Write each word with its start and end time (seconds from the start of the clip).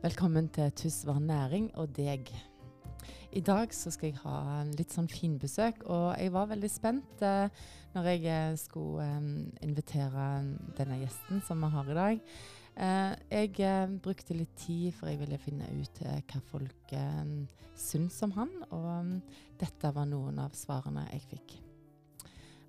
Velkommen 0.00 0.46
til 0.48 0.70
Tusvær 0.72 1.18
næring 1.20 1.66
og 1.76 1.90
deg. 1.92 2.30
I 3.36 3.40
dag 3.44 3.74
så 3.76 3.90
skal 3.92 4.08
jeg 4.08 4.22
ha 4.22 4.62
litt 4.64 4.94
sånn 4.96 5.10
finbesøk, 5.12 5.82
og 5.92 6.14
jeg 6.16 6.32
var 6.32 6.46
veldig 6.48 6.70
spent 6.72 7.20
eh, 7.20 7.52
når 7.92 8.08
jeg 8.08 8.22
eh, 8.32 8.54
skulle 8.56 9.04
eh, 9.04 9.26
invitere 9.66 10.24
denne 10.78 10.96
gjesten 11.02 11.44
som 11.44 11.60
vi 11.60 11.68
har 11.74 11.92
i 11.92 11.98
dag. 11.98 12.24
Eh, 12.80 13.12
jeg 13.28 13.52
eh, 13.60 13.92
brukte 14.00 14.38
litt 14.38 14.56
tid, 14.62 14.88
for 14.96 15.12
jeg 15.12 15.20
ville 15.20 15.42
finne 15.42 15.68
ut 15.68 16.00
eh, 16.06 16.24
hva 16.32 16.40
folk 16.48 16.96
syns 17.76 18.22
om 18.24 18.32
han, 18.38 18.56
og 18.72 18.88
um, 19.04 19.14
dette 19.60 19.92
var 19.92 20.08
noen 20.08 20.40
av 20.40 20.56
svarene 20.56 21.04
jeg 21.10 21.26
fikk. 21.34 21.58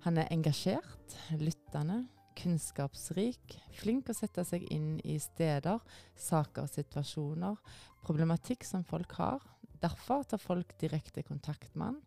Han 0.04 0.20
er 0.20 0.28
engasjert, 0.36 1.16
lyttende, 1.40 2.02
kunnskapsrik, 2.38 3.56
flink 3.78 4.10
å 4.10 4.16
sette 4.16 4.44
seg 4.46 4.64
inn 4.72 4.96
i 5.04 5.18
steder, 5.22 5.80
saker, 6.18 6.68
situasjoner, 6.70 7.58
problematikk 8.04 8.66
som 8.66 8.84
folk 8.86 9.14
har. 9.18 9.44
Derfor 9.82 10.24
tar 10.28 10.42
folk 10.42 10.74
direkte 10.80 11.24
kontakt 11.26 11.74
med 11.74 11.92
han. 11.92 12.00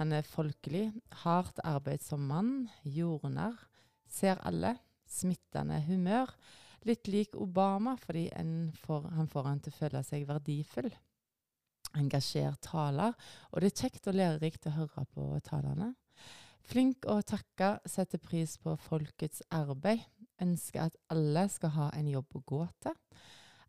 Han 0.00 0.14
er 0.16 0.26
folkelig, 0.26 0.88
hardt 1.22 1.60
arbeidsom 1.68 2.24
mann, 2.26 2.52
jordnær, 2.82 3.54
ser 4.10 4.40
alle, 4.46 4.74
smittende 5.06 5.78
humør. 5.86 6.32
Litt 6.88 7.06
lik 7.06 7.36
Obama 7.38 7.94
fordi 8.00 8.26
får, 8.82 9.08
han 9.14 9.28
får 9.30 9.48
han 9.48 9.60
til 9.62 9.74
å 9.74 9.78
føle 9.78 10.04
seg 10.06 10.26
verdifull. 10.26 10.90
Engasjert 12.00 12.62
taler, 12.64 13.12
og 13.52 13.60
det 13.60 13.70
er 13.70 13.80
kjekt 13.84 14.08
og 14.08 14.16
lærerikt 14.16 14.66
å 14.66 14.76
høre 14.78 15.04
på 15.12 15.26
talene. 15.44 15.92
Flink 16.62 17.06
å 17.10 17.18
takke, 17.26 17.76
setter 17.90 18.20
pris 18.22 18.56
på 18.62 18.76
folkets 18.78 19.42
arbeid, 19.50 20.04
ønsker 20.42 20.86
at 20.86 20.98
alle 21.12 21.46
skal 21.50 21.74
ha 21.76 21.88
en 21.98 22.08
jobb 22.10 22.38
å 22.38 22.42
gå 22.46 22.62
til. 22.82 22.98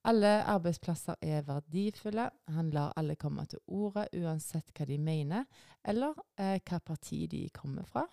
Alle 0.04 0.32
arbeidsplasser 0.52 1.16
er 1.24 1.46
verdifulle. 1.48 2.28
Han 2.52 2.70
lar 2.76 2.92
alle 3.00 3.16
komme 3.16 3.46
til 3.48 3.62
orde 3.72 4.10
uansett 4.20 4.74
hva 4.76 4.88
de 4.90 4.98
mener, 5.00 5.46
eller 5.84 6.18
eh, 6.36 6.60
hva 6.60 6.82
parti 6.84 7.24
de 7.32 7.46
kommer 7.56 7.88
fra. 7.88 8.04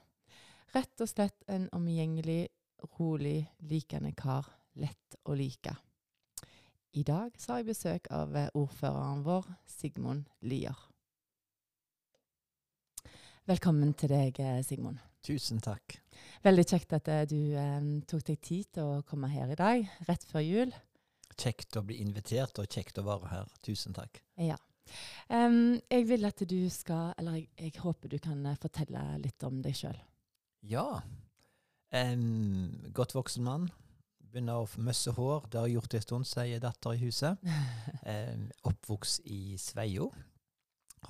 Rett 0.75 1.03
og 1.03 1.11
slett 1.11 1.42
en 1.51 1.67
omgjengelig, 1.75 2.45
rolig, 2.98 3.42
likende 3.67 4.14
kar. 4.14 4.47
Lett 4.78 5.19
å 5.27 5.34
like. 5.34 5.75
I 6.95 7.03
dag 7.03 7.34
har 7.47 7.58
jeg 7.58 7.70
besøk 7.73 8.06
av 8.14 8.39
eh, 8.39 8.53
ordføreren 8.55 9.27
vår, 9.27 9.51
Sigmund 9.67 10.31
Lier. 10.47 10.89
Velkommen 13.51 13.97
til 13.98 14.12
deg, 14.12 14.37
eh, 14.39 14.61
Sigmund. 14.62 15.01
Tusen 15.27 15.59
takk. 15.59 15.97
Veldig 16.45 16.65
kjekt 16.70 16.93
at 16.95 17.09
eh, 17.11 17.25
du 17.27 17.57
eh, 17.59 17.89
tok 18.07 18.23
deg 18.29 18.39
tid 18.47 18.69
til 18.77 18.87
å 18.87 19.01
komme 19.03 19.27
her 19.33 19.51
i 19.51 19.57
dag, 19.59 19.89
rett 20.07 20.27
før 20.29 20.45
jul. 20.45 20.70
Kjekt 21.34 21.75
å 21.81 21.83
bli 21.83 21.97
invitert, 21.98 22.61
og 22.62 22.70
kjekt 22.70 23.01
å 23.03 23.07
være 23.09 23.33
her. 23.33 23.51
Tusen 23.67 23.97
takk. 23.97 24.23
Ja. 24.39 24.61
Um, 25.27 25.81
jeg 25.91 26.07
vil 26.12 26.31
at 26.31 26.47
du 26.47 26.61
skal, 26.70 27.11
eller 27.19 27.41
jeg, 27.41 27.51
jeg 27.59 27.75
håper 27.83 28.15
du 28.15 28.20
kan 28.23 28.47
uh, 28.47 28.55
fortelle 28.62 29.03
litt 29.19 29.42
om 29.48 29.59
deg 29.67 29.75
sjøl. 29.83 29.98
Ja. 30.70 30.87
Um, 31.91 32.70
godt 32.95 33.19
voksen 33.19 33.51
mann. 33.51 33.67
Begynner 34.31 34.62
å 34.62 34.70
få 34.70 34.87
møsse 34.87 35.19
hår. 35.19 35.48
Det 35.51 35.59
har 35.59 35.67
jeg 35.67 35.81
gjort 35.81 35.98
en 35.98 36.07
stund, 36.07 36.35
sier 36.39 36.62
datter 36.62 36.95
i 36.95 37.03
huset. 37.03 37.51
um, 38.14 38.51
oppvokst 38.70 39.27
i 39.27 39.57
Sveio. 39.59 40.12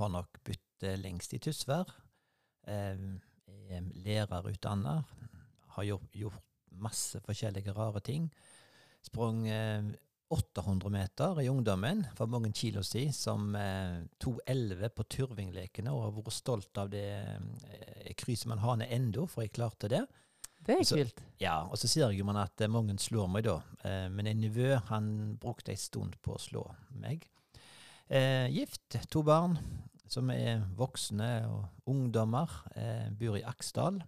Har 0.00 0.16
nok 0.16 0.40
bytt 0.48 0.94
lengst 1.04 1.36
i 1.36 1.44
Tysvær. 1.44 1.98
Er 2.66 2.96
lærerutdanner. 4.04 5.02
Har 5.76 5.84
gjort, 5.84 6.46
masse 6.70 7.20
forskjellige 7.20 7.72
rare 7.74 8.00
ting. 8.00 8.30
Sprang 9.02 9.46
eh, 9.48 9.82
800 10.30 10.90
meter 10.90 11.40
i 11.42 11.48
ungdommen 11.50 12.04
for 12.14 12.30
mange 12.30 12.52
kilo 12.54 12.82
siden, 12.86 13.12
som 13.12 13.54
eh, 13.58 14.04
2,11 14.22 14.92
på 14.94 15.06
Tyrvinglekene, 15.10 15.90
og 15.90 16.04
har 16.04 16.14
vært 16.14 16.36
stolt 16.36 16.78
av 16.78 16.92
det 16.92 17.08
eh, 17.18 18.12
krysset 18.14 18.50
man 18.52 18.62
har 18.62 18.78
ned 18.78 18.92
ennå, 18.94 19.26
for 19.26 19.42
jeg 19.42 19.54
klarte 19.56 19.90
det. 19.90 20.04
Det 20.66 20.76
er 20.76 20.86
så, 20.86 21.00
kult. 21.00 21.22
Ja, 21.40 21.56
og 21.66 21.80
så 21.80 21.90
sier 21.90 22.12
jeg 22.12 22.26
man 22.28 22.38
at 22.38 22.62
eh, 22.62 22.70
mange 22.70 22.94
slår 23.02 23.30
meg 23.32 23.48
da. 23.48 23.58
Eh, 23.82 24.06
men 24.12 24.30
en 24.30 24.42
nevø 24.44 24.76
han 24.92 25.10
brukte 25.40 25.74
en 25.74 25.82
stund 25.82 26.18
på 26.22 26.36
å 26.36 26.42
slå 26.42 26.64
meg. 27.02 27.26
Eh, 28.06 28.46
gift, 28.54 29.00
to 29.10 29.24
barn 29.26 29.58
som 30.10 30.30
er 30.34 30.64
voksne 30.78 31.30
og 31.46 31.90
ungdommer, 31.90 32.50
eh, 32.76 33.10
bor 33.18 33.38
i 33.38 33.44
Aksdal. 33.46 34.00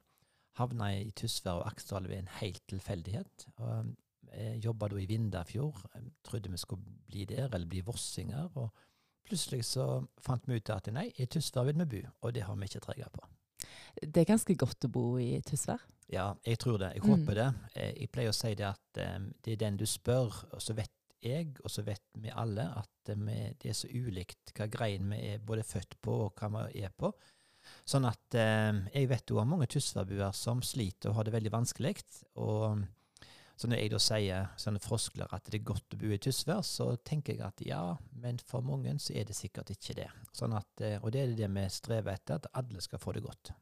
Havna 0.59 0.91
i 0.99 1.11
Tysvær 1.17 1.63
og 1.63 1.69
Aksdal 1.71 2.09
ved 2.11 2.19
en 2.19 2.33
helt 2.41 2.63
tilfeldighet. 2.69 3.47
og 3.57 3.95
Jeg 4.33 4.65
jobba 4.65 4.89
da 4.89 4.97
i 4.97 5.07
Vindafjord. 5.07 5.83
Jeg 5.95 6.03
trodde 6.25 6.51
vi 6.51 6.57
skulle 6.57 6.83
bli 7.07 7.25
der, 7.25 7.49
eller 7.53 7.69
bli 7.69 7.81
vossinger. 7.81 8.51
og 8.55 8.73
Plutselig 9.25 9.65
så 9.65 10.05
fant 10.21 10.49
vi 10.49 10.57
ut 10.57 10.71
at 10.71 10.93
nei, 10.93 11.12
i 11.17 11.27
Tysvær 11.27 11.65
vil 11.65 11.79
vi 11.79 11.85
bo, 11.85 12.09
og 12.23 12.35
det 12.35 12.43
har 12.43 12.57
vi 12.57 12.65
ikke 12.65 12.81
trega 12.81 13.09
på. 13.12 13.27
Det 14.03 14.23
er 14.23 14.25
ganske 14.33 14.57
godt 14.57 14.85
å 14.85 14.89
bo 14.89 15.19
i 15.19 15.41
Tysvær? 15.47 15.81
Ja, 16.12 16.33
jeg 16.45 16.59
tror 16.59 16.79
det. 16.79 16.95
Jeg 16.95 17.03
håper 17.07 17.33
mm. 17.33 17.39
det. 17.39 17.51
Eh, 17.75 17.93
jeg 18.03 18.11
pleier 18.12 18.33
å 18.33 18.37
si 18.37 18.55
det 18.59 18.67
at 18.67 19.01
um, 19.17 19.31
det 19.45 19.55
er 19.55 19.62
den 19.62 19.79
du 19.81 19.87
spør, 19.87 20.35
og 20.53 20.61
så 20.62 20.75
vet 20.77 20.93
jeg, 21.27 21.53
og 21.62 21.71
så 21.72 21.84
vet 21.87 22.05
vi 22.22 22.33
alle, 22.34 22.66
at 22.78 23.12
det 23.12 23.69
er 23.69 23.77
så 23.77 23.91
ulikt 23.91 24.55
hva 24.56 24.69
grein 24.71 25.10
vi 25.12 25.21
er 25.34 25.44
både 25.44 25.66
født 25.66 25.99
på 26.03 26.16
og 26.27 26.43
hva 26.43 26.66
vi 26.69 26.84
er 26.84 26.93
på. 26.97 27.12
Sånn 27.87 28.06
at 28.09 28.34
eh, 28.38 28.75
jeg 28.94 29.10
vet 29.10 29.31
jo 29.31 29.38
om 29.38 29.55
mange 29.55 29.69
tysværbuer 29.71 30.34
som 30.34 30.62
sliter 30.66 31.11
og 31.11 31.21
har 31.21 31.28
det 31.28 31.37
veldig 31.37 31.53
vanskelig. 31.55 31.94
Og 32.43 32.82
så 33.56 33.69
når 33.71 33.78
jeg 33.78 33.91
da 33.93 33.99
sier 34.03 34.47
sånne 34.59 34.82
froskler 34.82 35.31
at 35.34 35.47
det 35.47 35.61
er 35.61 35.69
godt 35.69 35.94
å 35.94 35.99
bo 36.00 36.09
i 36.11 36.19
Tysvær, 36.22 36.65
så 36.66 36.88
tenker 37.06 37.37
jeg 37.37 37.44
at 37.47 37.62
ja, 37.66 37.82
men 38.19 38.41
for 38.43 38.65
mange 38.66 38.97
så 39.03 39.15
er 39.15 39.28
det 39.28 39.37
sikkert 39.38 39.71
ikke 39.75 39.94
det. 40.00 40.09
Sånn 40.34 40.56
at, 40.59 40.71
eh, 40.82 40.99
og 40.99 41.12
det 41.15 41.22
er 41.22 41.37
det 41.38 41.50
vi 41.53 41.66
strever 41.71 42.16
etter, 42.16 42.41
at 42.41 42.50
alle 42.59 42.82
skal 42.82 43.03
få 43.03 43.15
det 43.15 43.22
godt. 43.27 43.53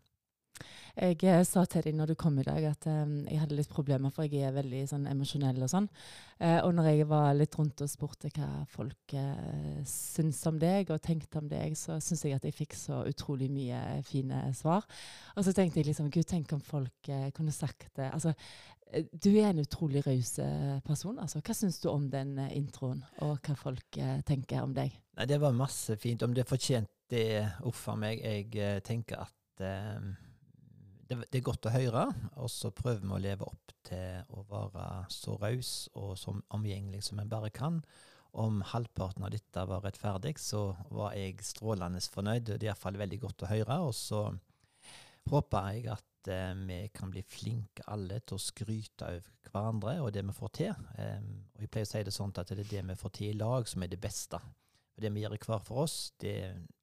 Jeg 1.01 1.17
eh, 1.25 1.43
sa 1.47 1.63
til 1.71 1.85
deg 1.87 1.95
når 1.97 2.11
du 2.11 2.17
kom 2.19 2.39
i 2.41 2.45
dag 2.45 2.65
at 2.73 2.87
um, 2.91 3.21
jeg 3.29 3.41
hadde 3.41 3.57
litt 3.57 3.71
problemer, 3.71 4.13
for 4.15 4.27
jeg 4.27 4.49
er 4.49 4.57
veldig 4.57 4.83
sånn 4.91 5.07
emosjonell 5.11 5.63
og 5.65 5.71
sånn. 5.73 5.87
Uh, 6.41 6.59
og 6.67 6.75
når 6.77 6.91
jeg 6.91 7.07
var 7.11 7.31
litt 7.37 7.55
rundt 7.59 7.85
og 7.85 7.91
spurte 7.91 8.31
hva 8.35 8.49
folk 8.71 9.15
uh, 9.17 9.79
syns 9.89 10.43
om 10.51 10.59
deg 10.61 10.91
og 10.93 11.03
tenkte 11.05 11.41
om 11.41 11.49
deg, 11.51 11.77
så 11.79 12.01
syns 12.03 12.27
jeg 12.27 12.37
at 12.37 12.49
jeg 12.49 12.57
fikk 12.57 12.77
så 12.79 13.05
utrolig 13.09 13.51
mye 13.53 14.01
fine 14.07 14.43
svar. 14.57 14.85
Og 15.37 15.47
så 15.47 15.55
tenkte 15.57 15.81
jeg 15.81 15.91
liksom 15.91 16.11
Gud, 16.13 16.27
tenk 16.29 16.53
om 16.57 16.65
folk 16.65 17.13
uh, 17.13 17.31
kunne 17.37 17.55
sagt 17.55 17.89
det. 17.97 18.11
Altså, 18.11 18.35
du 18.91 19.31
er 19.37 19.53
en 19.53 19.63
utrolig 19.63 20.03
raus 20.03 20.33
person. 20.83 21.21
Altså, 21.23 21.39
hva 21.47 21.55
syns 21.55 21.77
du 21.79 21.87
om 21.93 22.09
den 22.11 22.33
introen, 22.51 23.05
og 23.23 23.39
hva 23.47 23.55
folk 23.55 24.01
tenker 24.27 24.65
om 24.65 24.73
deg? 24.75 24.97
Nei, 25.15 25.27
Det 25.31 25.39
var 25.39 25.55
masse 25.55 25.95
fint. 26.03 26.25
Om 26.27 26.35
det 26.35 26.49
fortjente 26.51 26.91
det, 27.15 27.45
uff 27.71 27.85
a 27.87 27.95
meg. 27.95 28.19
Jeg 28.19 28.83
tenker 28.83 29.23
at 29.23 29.63
det, 31.11 31.19
det, 31.31 31.41
er 31.41 31.47
godt 31.47 31.67
å 31.67 31.75
høre, 31.75 32.05
og 32.39 32.51
så 32.53 32.71
prøver 32.75 33.03
vi 33.03 33.15
å 33.17 33.23
leve 33.23 33.47
opp 33.49 33.73
til 33.87 34.29
å 34.31 34.45
være 34.47 35.09
så 35.11 35.35
raus 35.41 35.73
og 35.99 36.13
så 36.19 36.37
omgjengelig 36.55 37.03
som 37.09 37.19
en 37.19 37.31
bare 37.31 37.51
kan. 37.55 37.81
Om 38.39 38.61
halvparten 38.71 39.27
av 39.27 39.33
dette 39.35 39.65
var 39.67 39.83
rettferdig, 39.83 40.37
så 40.39 40.69
var 40.95 41.17
jeg 41.19 41.43
strålende 41.43 42.03
fornøyd. 42.15 42.53
Det 42.53 42.61
er 42.61 42.69
iallfall 42.69 43.01
veldig 43.01 43.19
godt 43.25 43.43
å 43.43 43.51
høre. 43.51 43.81
Og 43.89 43.97
så 43.99 44.23
håper 45.33 45.67
jeg 45.75 45.91
at 45.97 46.31
eh, 46.31 46.55
vi 46.63 46.79
kan 46.95 47.11
bli 47.11 47.25
flinke 47.27 47.89
alle 47.91 48.21
til 48.23 48.39
å 48.39 48.45
skryte 48.45 49.11
av 49.11 49.29
hverandre 49.51 49.97
og 50.05 50.13
det 50.15 50.23
vi 50.29 50.37
får 50.37 50.57
til. 50.61 50.89
Og 50.95 51.65
Jeg 51.65 51.73
pleier 51.75 51.89
å 51.89 51.91
si 51.91 52.07
det 52.07 52.15
sånn 52.15 52.35
at 52.39 52.55
det 52.55 52.63
er 52.63 52.75
det 52.77 52.87
vi 52.93 53.01
får 53.03 53.17
til 53.19 53.33
i 53.33 53.39
lag, 53.41 53.67
som 53.67 53.83
er 53.83 53.91
det 53.91 53.99
beste. 54.03 54.39
Og 54.39 55.03
Det 55.03 55.11
vi 55.11 55.27
gjør 55.27 55.39
hver 55.43 55.67
for 55.67 55.89
oss, 55.89 56.13
det 56.23 56.39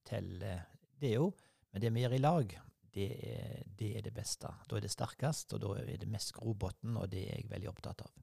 teller 0.07 0.67
det 0.99 1.16
jo, 1.16 1.31
men 1.71 1.83
det 1.83 1.95
vi 1.95 2.03
gjør 2.03 2.17
i 2.17 2.25
lag, 2.25 2.57
det 2.97 3.09
er, 3.30 3.59
det 3.78 3.91
er, 3.97 4.06
det 4.08 4.13
beste. 4.16 4.50
Da 4.69 4.78
er 4.78 4.85
det 4.85 4.94
sterkest, 4.94 5.53
og 5.53 5.62
da 5.63 5.75
er 5.84 6.00
det 6.02 6.09
mest 6.09 6.34
grobotn, 6.38 6.96
og 6.97 7.12
det 7.12 7.28
er 7.28 7.41
jeg 7.41 7.52
veldig 7.52 7.69
opptatt 7.72 8.02
av. 8.06 8.16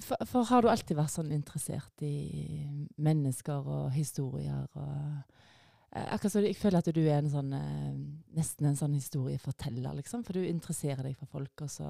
For, 0.00 0.16
for, 0.28 0.46
har 0.48 0.62
du 0.62 0.70
alltid 0.70 0.96
vært 0.96 1.12
sånn 1.12 1.32
interessert 1.34 2.04
i 2.06 2.62
mennesker 3.02 3.66
og 3.66 3.90
historier 3.94 4.66
og 4.78 4.92
eh, 4.94 6.06
Akkurat 6.14 6.30
som 6.30 6.44
Jeg 6.46 6.54
føler 6.54 6.78
at 6.78 6.90
du 6.94 7.00
er 7.02 7.16
en 7.18 7.32
sånn, 7.32 7.48
eh, 7.56 7.96
nesten 8.36 8.68
en 8.68 8.78
sånn 8.78 8.94
historieforteller, 8.94 9.96
liksom. 9.98 10.22
For 10.22 10.38
du 10.38 10.46
interesserer 10.46 11.02
deg 11.02 11.16
for 11.18 11.32
folk, 11.32 11.64
og 11.66 11.72
så 11.72 11.88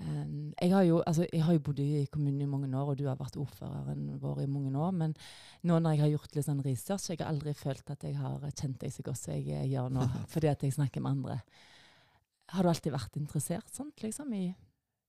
Um, 0.00 0.52
jeg, 0.54 0.72
har 0.72 0.84
jo, 0.86 1.00
altså, 1.06 1.26
jeg, 1.32 1.42
har 1.44 1.56
jo, 1.56 1.62
bodd 1.64 1.80
i 1.82 2.06
kommunen 2.12 2.40
i 2.44 2.48
mange 2.48 2.70
år, 2.72 2.92
og 2.92 2.98
du 2.98 3.04
har 3.08 3.18
vært 3.20 3.36
ordføreren 3.40 4.06
vår 4.22 4.42
i 4.44 4.48
mange 4.50 4.72
år. 4.78 4.94
Men 4.96 5.14
nå 5.68 5.76
når 5.78 5.96
jeg 5.96 6.02
har 6.04 6.12
gjort 6.14 6.38
litt 6.38 6.48
sånn 6.48 6.64
research, 6.64 7.10
jeg 7.10 7.20
har 7.20 7.32
aldri 7.32 7.54
følt 7.56 7.92
at 7.92 8.06
jeg 8.06 8.16
har 8.20 8.46
kjent 8.50 8.80
deg 8.80 8.94
så 8.94 9.04
godt 9.06 9.20
som 9.20 9.36
jeg 9.36 9.68
gjør 9.72 9.92
nå, 9.96 10.06
fordi 10.32 10.50
at 10.52 10.64
jeg 10.64 10.76
snakker 10.78 11.04
med 11.04 11.18
andre. 11.18 11.38
Har 12.50 12.66
du 12.66 12.72
alltid 12.72 12.94
vært 12.94 13.20
interessert 13.20 13.70
sånt, 13.74 14.02
liksom? 14.02 14.32
i 14.34 14.48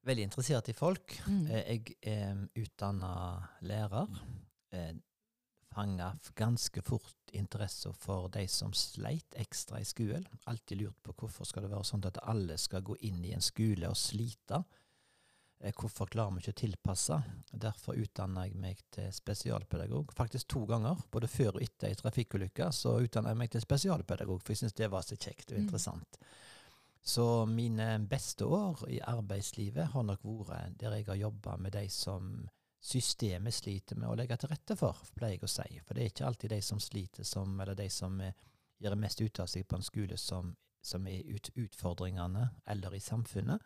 Veldig 0.06 0.24
interessert 0.26 0.70
i 0.72 0.74
folk. 0.74 1.14
Mm. 1.30 1.42
Eh, 1.46 1.74
jeg 1.76 1.98
er 2.10 2.46
utdanna 2.58 3.14
lærer. 3.70 4.22
Fanga 5.71 6.12
ganske 6.35 6.81
fort 6.83 7.31
interesse 7.31 7.94
for 7.95 8.27
de 8.33 8.44
som 8.51 8.73
sleit 8.75 9.38
ekstra 9.39 9.79
i 9.79 9.88
skolen. 9.88 10.27
Alltid 10.51 10.81
lurt 10.81 11.00
på 11.03 11.13
hvorfor 11.15 11.47
skal 11.47 11.63
det 11.63 11.71
være 11.71 11.88
sånn 11.88 12.06
at 12.09 12.19
alle 12.27 12.57
skal 12.59 12.83
gå 12.83 12.97
inn 13.07 13.23
i 13.23 13.31
en 13.31 13.41
skole 13.45 13.88
og 13.88 13.95
slite. 13.95 14.63
Eh, 15.62 15.71
hvorfor 15.77 16.09
klarer 16.12 16.33
vi 16.35 16.41
ikke 16.44 16.56
å 16.56 16.59
tilpasse? 16.63 17.21
Derfor 17.53 18.00
utdanna 18.01 18.47
jeg 18.47 18.59
meg 18.59 18.79
til 18.91 19.12
spesialpedagog. 19.13 20.12
Faktisk 20.18 20.47
to 20.50 20.65
ganger. 20.65 20.97
Både 21.13 21.29
før 21.31 21.56
og 21.56 21.63
etter 21.63 21.91
ei 21.91 21.95
trafikkulykke 22.00 22.71
så 22.75 22.97
utdanna 23.06 23.31
jeg 23.31 23.41
meg 23.44 23.51
til 23.53 23.63
spesialpedagog, 23.63 24.41
for 24.41 24.51
jeg 24.51 24.63
syntes 24.63 24.79
det 24.81 24.91
var 24.91 25.06
så 25.07 25.15
kjekt 25.15 25.51
og 25.51 25.57
Mm. 25.57 25.63
interessant. 25.63 26.18
Så 27.03 27.45
mine 27.47 28.07
beste 28.09 28.45
år 28.45 28.83
i 28.89 29.00
arbeidslivet 29.00 29.88
har 29.94 30.03
nok 30.03 30.19
vært 30.23 30.77
der 30.77 30.91
jeg 30.97 31.06
har 31.07 31.15
jobba 31.15 31.57
med 31.57 31.71
de 31.71 31.88
som 31.89 32.50
systemet 32.81 33.54
sliter 33.54 33.95
med 33.95 34.10
å 34.10 34.16
legge 34.18 34.38
til 34.42 34.50
rette 34.50 34.75
for, 34.78 34.98
pleier 35.16 35.38
jeg 35.38 35.45
å 35.45 35.51
si. 35.54 35.81
For 35.86 35.95
det 35.95 36.04
er 36.04 36.13
ikke 36.13 36.28
alltid 36.28 36.54
de 36.56 36.62
som 36.66 36.80
sliter 36.81 37.28
som, 37.28 37.54
eller 37.62 37.78
de 37.78 37.88
som 37.94 38.16
eh, 38.25 38.33
gjør 38.81 38.98
mest 38.98 39.22
ut 39.22 39.42
av 39.44 39.50
seg 39.51 39.68
på 39.69 39.78
en 39.78 39.86
skole, 39.86 40.18
som, 40.18 40.56
som 40.81 41.06
er 41.07 41.28
ut, 41.30 41.51
utfordringene, 41.62 42.48
eller 42.74 42.95
i 42.98 43.04
samfunnet. 43.04 43.62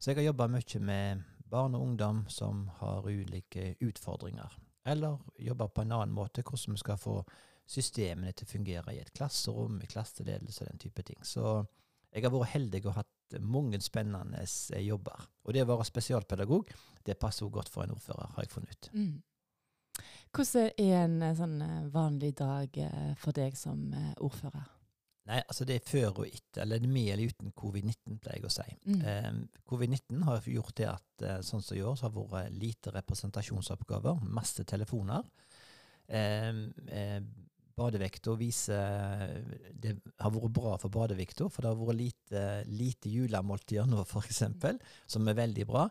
Så 0.00 0.10
jeg 0.10 0.18
har 0.18 0.30
jobba 0.32 0.48
mye 0.50 0.80
med 0.82 1.22
barn 1.50 1.76
og 1.78 1.84
ungdom 1.84 2.24
som 2.32 2.66
har 2.80 3.06
ulike 3.06 3.76
utfordringer. 3.86 4.58
Eller 4.88 5.18
jobba 5.38 5.68
på 5.68 5.84
en 5.84 5.94
annen 5.94 6.14
måte, 6.16 6.42
hvordan 6.42 6.74
vi 6.74 6.82
skal 6.82 6.98
få 6.98 7.20
systemene 7.70 8.32
til 8.34 8.48
å 8.48 8.50
fungere 8.50 8.94
i 8.96 8.98
et 9.02 9.12
klasserom, 9.14 9.78
i 9.78 9.90
klasseledelse 9.90 10.64
og 10.64 10.72
den 10.72 10.82
type 10.82 11.04
ting. 11.06 11.20
Så 11.22 11.60
jeg 12.10 12.24
har 12.24 12.34
vært 12.34 12.54
heldig 12.56 12.82
og 12.88 12.96
hatt 12.96 13.12
mange 13.38 13.80
spennende 13.84 14.42
eh, 14.42 14.82
jobber. 14.84 15.26
Og 15.44 15.54
det 15.54 15.64
å 15.64 15.70
være 15.70 15.88
spesialpedagog, 15.88 16.72
det 17.06 17.18
passer 17.18 17.46
også 17.46 17.54
godt 17.54 17.72
for 17.72 17.84
en 17.84 17.94
ordfører, 17.94 18.32
har 18.34 18.46
jeg 18.46 18.52
funnet 18.54 18.74
ut. 18.74 18.90
Mm. 18.94 19.22
Hvordan 20.30 20.68
er 20.78 20.98
en 21.04 21.16
eh, 21.22 21.38
sånn 21.38 21.56
eh, 21.66 21.88
vanlig 21.94 22.34
dag 22.40 22.82
for 23.20 23.36
deg 23.36 23.56
som 23.58 23.88
ordfører? 24.18 24.68
Nei, 25.30 25.38
altså 25.44 25.66
det 25.68 25.76
er 25.76 25.86
før 25.86 26.22
og 26.24 26.26
etter, 26.26 26.64
eller 26.64 26.82
med 26.90 27.12
eller 27.12 27.30
uten 27.30 27.52
covid-19, 27.54 28.16
pleier 28.18 28.40
jeg 28.40 28.48
å 28.48 28.54
si. 28.54 28.68
Mm. 28.88 29.02
Eh, 29.06 29.62
Covid-19 29.70 30.24
har 30.26 30.48
gjort 30.50 30.76
det 30.80 30.88
at 30.90 31.26
sånn 31.46 31.62
som 31.62 31.76
i 31.76 31.84
år, 31.86 31.94
så 31.94 32.08
har 32.08 32.14
det 32.16 32.26
vært 32.32 32.56
lite 32.58 32.94
representasjonsoppgaver, 32.96 34.24
masse 34.26 34.64
telefoner. 34.66 35.28
Eh, 36.10 36.48
eh, 36.88 37.22
badevekta 37.80 38.36
viser 38.38 39.36
Det 39.72 39.96
har 40.20 40.34
vært 40.34 40.56
bra 40.56 40.76
for 40.80 40.92
badevekta, 40.92 41.48
for 41.48 41.64
det 41.64 41.72
har 41.72 41.78
vært 41.80 42.00
lite, 42.00 42.42
lite 42.68 43.12
julemåltider 43.12 43.88
nå, 43.88 44.04
f.eks., 44.04 44.44
som 45.10 45.30
er 45.30 45.40
veldig 45.40 45.66
bra. 45.68 45.88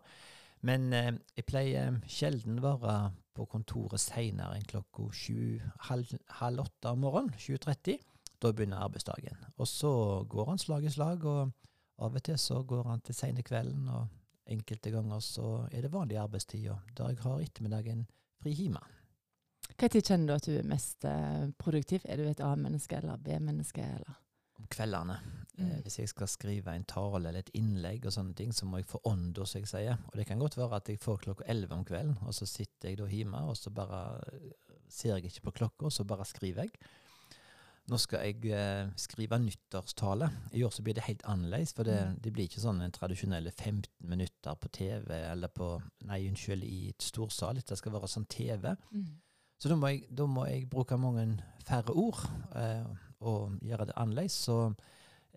Men 0.67 0.91
eh, 0.93 1.13
jeg 1.37 1.47
pleier 1.47 1.99
sjelden 2.11 2.59
være 2.63 3.13
på 3.35 3.47
kontoret 3.47 4.01
seinere 4.03 4.57
enn 4.57 4.67
klokka 4.67 5.07
sju, 5.15 5.59
halv, 5.87 6.11
halv 6.41 6.65
åtte 6.65 6.91
om 6.91 7.05
morgenen. 7.05 7.35
7.30. 7.39 8.01
Da 8.39 8.51
begynner 8.55 8.83
arbeidsdagen. 8.83 9.39
Og 9.59 9.67
så 9.67 9.91
går 10.31 10.53
han 10.53 10.61
slag 10.61 10.87
i 10.87 10.93
slag, 10.93 11.25
og 11.27 11.51
av 11.99 12.15
og 12.15 12.23
til 12.23 12.39
så 12.39 12.61
går 12.67 12.87
han 12.87 13.03
til 13.03 13.15
seine 13.15 13.43
kvelden, 13.43 13.87
og 13.91 14.07
enkelte 14.49 14.91
ganger 14.93 15.23
så 15.23 15.49
er 15.71 15.83
det 15.83 15.93
vanlig 15.93 16.19
arbeidstid, 16.19 16.69
og 16.71 16.93
der 16.97 17.13
jeg 17.13 17.23
har 17.25 17.43
ettermiddagen 17.43 18.05
fri 18.39 18.55
hjemme. 18.55 18.83
Tid 19.77 20.01
kjenner 20.03 20.27
du 20.27 20.33
at 20.33 20.45
du 20.47 20.57
er 20.59 20.63
mest 20.67 21.05
eh, 21.05 21.47
produktiv? 21.57 22.01
Er 22.05 22.17
du 22.17 22.23
et 22.29 22.39
A-menneske 22.43 22.97
eller 22.97 23.17
B-menneske? 23.17 23.81
eller? 23.81 24.17
Om 24.59 24.67
kveldene. 24.67 25.19
Eh, 25.19 25.35
Mm. 25.59 25.81
hvis 25.83 25.97
jeg 25.99 26.07
skal 26.09 26.27
skrive 26.27 26.71
en 26.75 26.83
tale 26.85 27.17
eller 27.27 27.39
et 27.39 27.49
innlegg 27.53 28.05
og 28.05 28.11
sånne 28.13 28.33
ting, 28.35 28.51
så 28.53 28.65
må 28.65 28.77
jeg 28.77 28.85
få 28.87 29.01
ånda, 29.05 29.45
som 29.45 29.59
jeg 29.59 29.67
sier. 29.67 29.97
Og 30.07 30.15
det 30.15 30.25
kan 30.27 30.39
godt 30.39 30.55
være 30.57 30.75
at 30.75 30.87
jeg 30.87 30.99
får 30.99 31.17
klokka 31.19 31.43
elleve 31.47 31.71
om 31.75 31.83
kvelden, 31.85 32.17
og 32.25 32.33
så 32.33 32.45
sitter 32.47 32.89
jeg 32.89 32.97
da 32.97 33.05
hjemme, 33.05 33.41
og 33.43 33.57
så 33.57 33.69
bare 33.69 34.21
eh, 34.33 34.51
ser 34.87 35.17
jeg 35.17 35.25
ikke 35.25 35.41
på 35.49 35.51
klokka, 35.51 35.85
og 35.85 35.91
så 35.91 36.03
bare 36.07 36.23
skriver 36.25 36.63
jeg. 36.63 36.71
Nå 37.89 37.97
skal 37.97 38.19
jeg 38.23 38.51
eh, 38.53 38.89
skrive 38.95 39.39
nyttårstale. 39.39 40.29
I 40.53 40.63
år 40.63 40.69
så 40.71 40.81
blir 40.83 40.93
det 40.95 41.03
helt 41.03 41.23
annerledes, 41.25 41.73
for 41.73 41.83
det, 41.83 41.99
Mm. 42.07 42.19
det 42.21 42.33
blir 42.33 42.47
ikke 42.47 42.61
sånn 42.61 42.81
en 42.81 42.91
tradisjonelle 42.91 43.51
15 43.51 43.87
minutter 44.07 44.55
på 44.55 44.69
TV, 44.71 45.11
eller 45.31 45.47
på, 45.47 45.81
nei, 46.05 46.27
unnskyld, 46.29 46.63
i 46.63 46.89
et 46.89 47.01
storsal. 47.03 47.55
Det 47.65 47.77
skal 47.77 47.91
være 47.91 48.07
sånn 48.07 48.27
TV. 48.29 48.75
Mm. 48.93 49.07
Så 49.59 49.69
da 49.69 49.75
må 49.75 49.91
jeg, 49.91 50.05
da 50.15 50.25
må 50.29 50.45
jeg 50.47 50.69
bruke 50.71 50.97
mange 50.97 51.25
færre 51.67 51.91
ord 51.91 52.21
eh, 52.55 52.85
og 53.27 53.59
gjøre 53.65 53.89
det 53.89 53.97
annerledes. 53.99 54.37
Så 54.47 54.71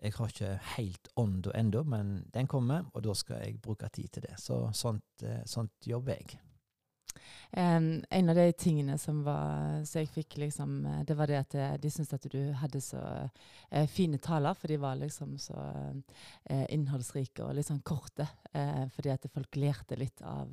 jeg 0.03 0.15
har 0.15 0.31
ikke 0.31 0.53
helt 0.77 1.09
ånda 1.19 1.51
ennå, 1.59 1.83
men 1.83 2.15
den 2.33 2.47
kommer, 2.47 2.87
og 2.93 3.03
da 3.03 3.13
skal 3.15 3.43
jeg 3.43 3.59
bruke 3.61 3.89
tid 3.91 4.07
til 4.15 4.25
det. 4.29 4.39
Så 4.39 4.65
sånt, 4.75 5.23
eh, 5.23 5.43
sånt 5.45 5.87
jobber 5.87 6.15
jeg. 6.15 6.39
Em, 7.51 8.01
en 8.09 8.29
av 8.29 8.35
de 8.35 8.47
tingene 8.57 8.95
som 8.97 9.19
var 9.21 9.83
Så 9.85 10.01
jeg 10.01 10.09
fikk 10.09 10.39
liksom 10.41 10.85
eh, 10.89 11.03
Det 11.05 11.13
var 11.13 11.29
det 11.29 11.35
at 11.37 11.55
eh, 11.55 11.75
de 11.77 11.91
syntes 11.93 12.15
at 12.17 12.25
du 12.33 12.39
hadde 12.57 12.81
så 12.81 13.01
eh, 13.69 13.85
fine 13.85 14.17
taler, 14.17 14.57
for 14.57 14.71
de 14.71 14.79
var 14.81 14.97
liksom 14.97 15.37
så 15.37 15.59
eh, 16.49 16.65
innholdsrike 16.73 17.45
og 17.45 17.53
litt 17.53 17.69
sånn 17.69 17.83
korte. 17.85 18.25
Eh, 18.53 18.87
fordi 18.95 19.13
at 19.13 19.29
folk 19.29 19.61
lærte 19.61 19.99
litt 19.99 20.25
av 20.25 20.49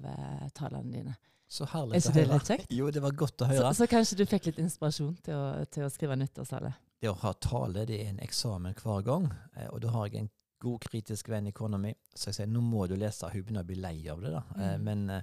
talene 0.53 0.93
dine. 0.93 1.17
Så 1.51 1.67
herlig 1.73 1.97
Er 1.99 2.05
ikke 2.05 2.15
det 2.15 2.27
litt 2.31 2.51
kjekt? 2.53 2.67
Jo, 2.71 2.91
det 2.95 3.01
var 3.03 3.17
godt 3.19 3.43
å 3.43 3.49
høre. 3.51 3.73
så 3.75 3.87
kanskje 3.91 4.21
du 4.21 4.27
fikk 4.31 4.45
litt 4.47 4.61
inspirasjon 4.63 5.17
til 5.27 5.35
å, 5.35 5.47
til 5.67 5.83
å 5.87 5.91
skrive 5.91 6.15
nyttårstale? 6.21 6.71
Det 7.03 7.11
å 7.11 7.17
ha 7.25 7.33
tale, 7.43 7.83
det 7.89 7.97
er 8.05 8.13
en 8.13 8.21
eksamen 8.23 8.77
hver 8.79 9.03
gang. 9.07 9.27
Eh, 9.57 9.67
og 9.73 9.81
da 9.83 9.91
har 9.97 10.07
jeg 10.07 10.21
en 10.27 10.31
god 10.63 10.79
kritisk 10.85 11.29
venn 11.33 11.49
i 11.49 11.53
kona 11.57 11.79
mi, 11.81 11.91
så 12.15 12.29
jeg 12.31 12.37
sier 12.39 12.51
nå 12.53 12.61
må 12.63 12.87
du 12.87 12.95
lese. 13.01 13.27
Hun 13.33 13.43
begynner 13.43 13.65
å 13.65 13.71
bli 13.71 13.79
lei 13.81 13.97
av 14.13 14.21
det, 14.23 14.31
da. 14.37 14.43
Eh, 14.57 14.77
Mm. 14.79 14.85
men 14.85 15.11
eh, 15.11 15.23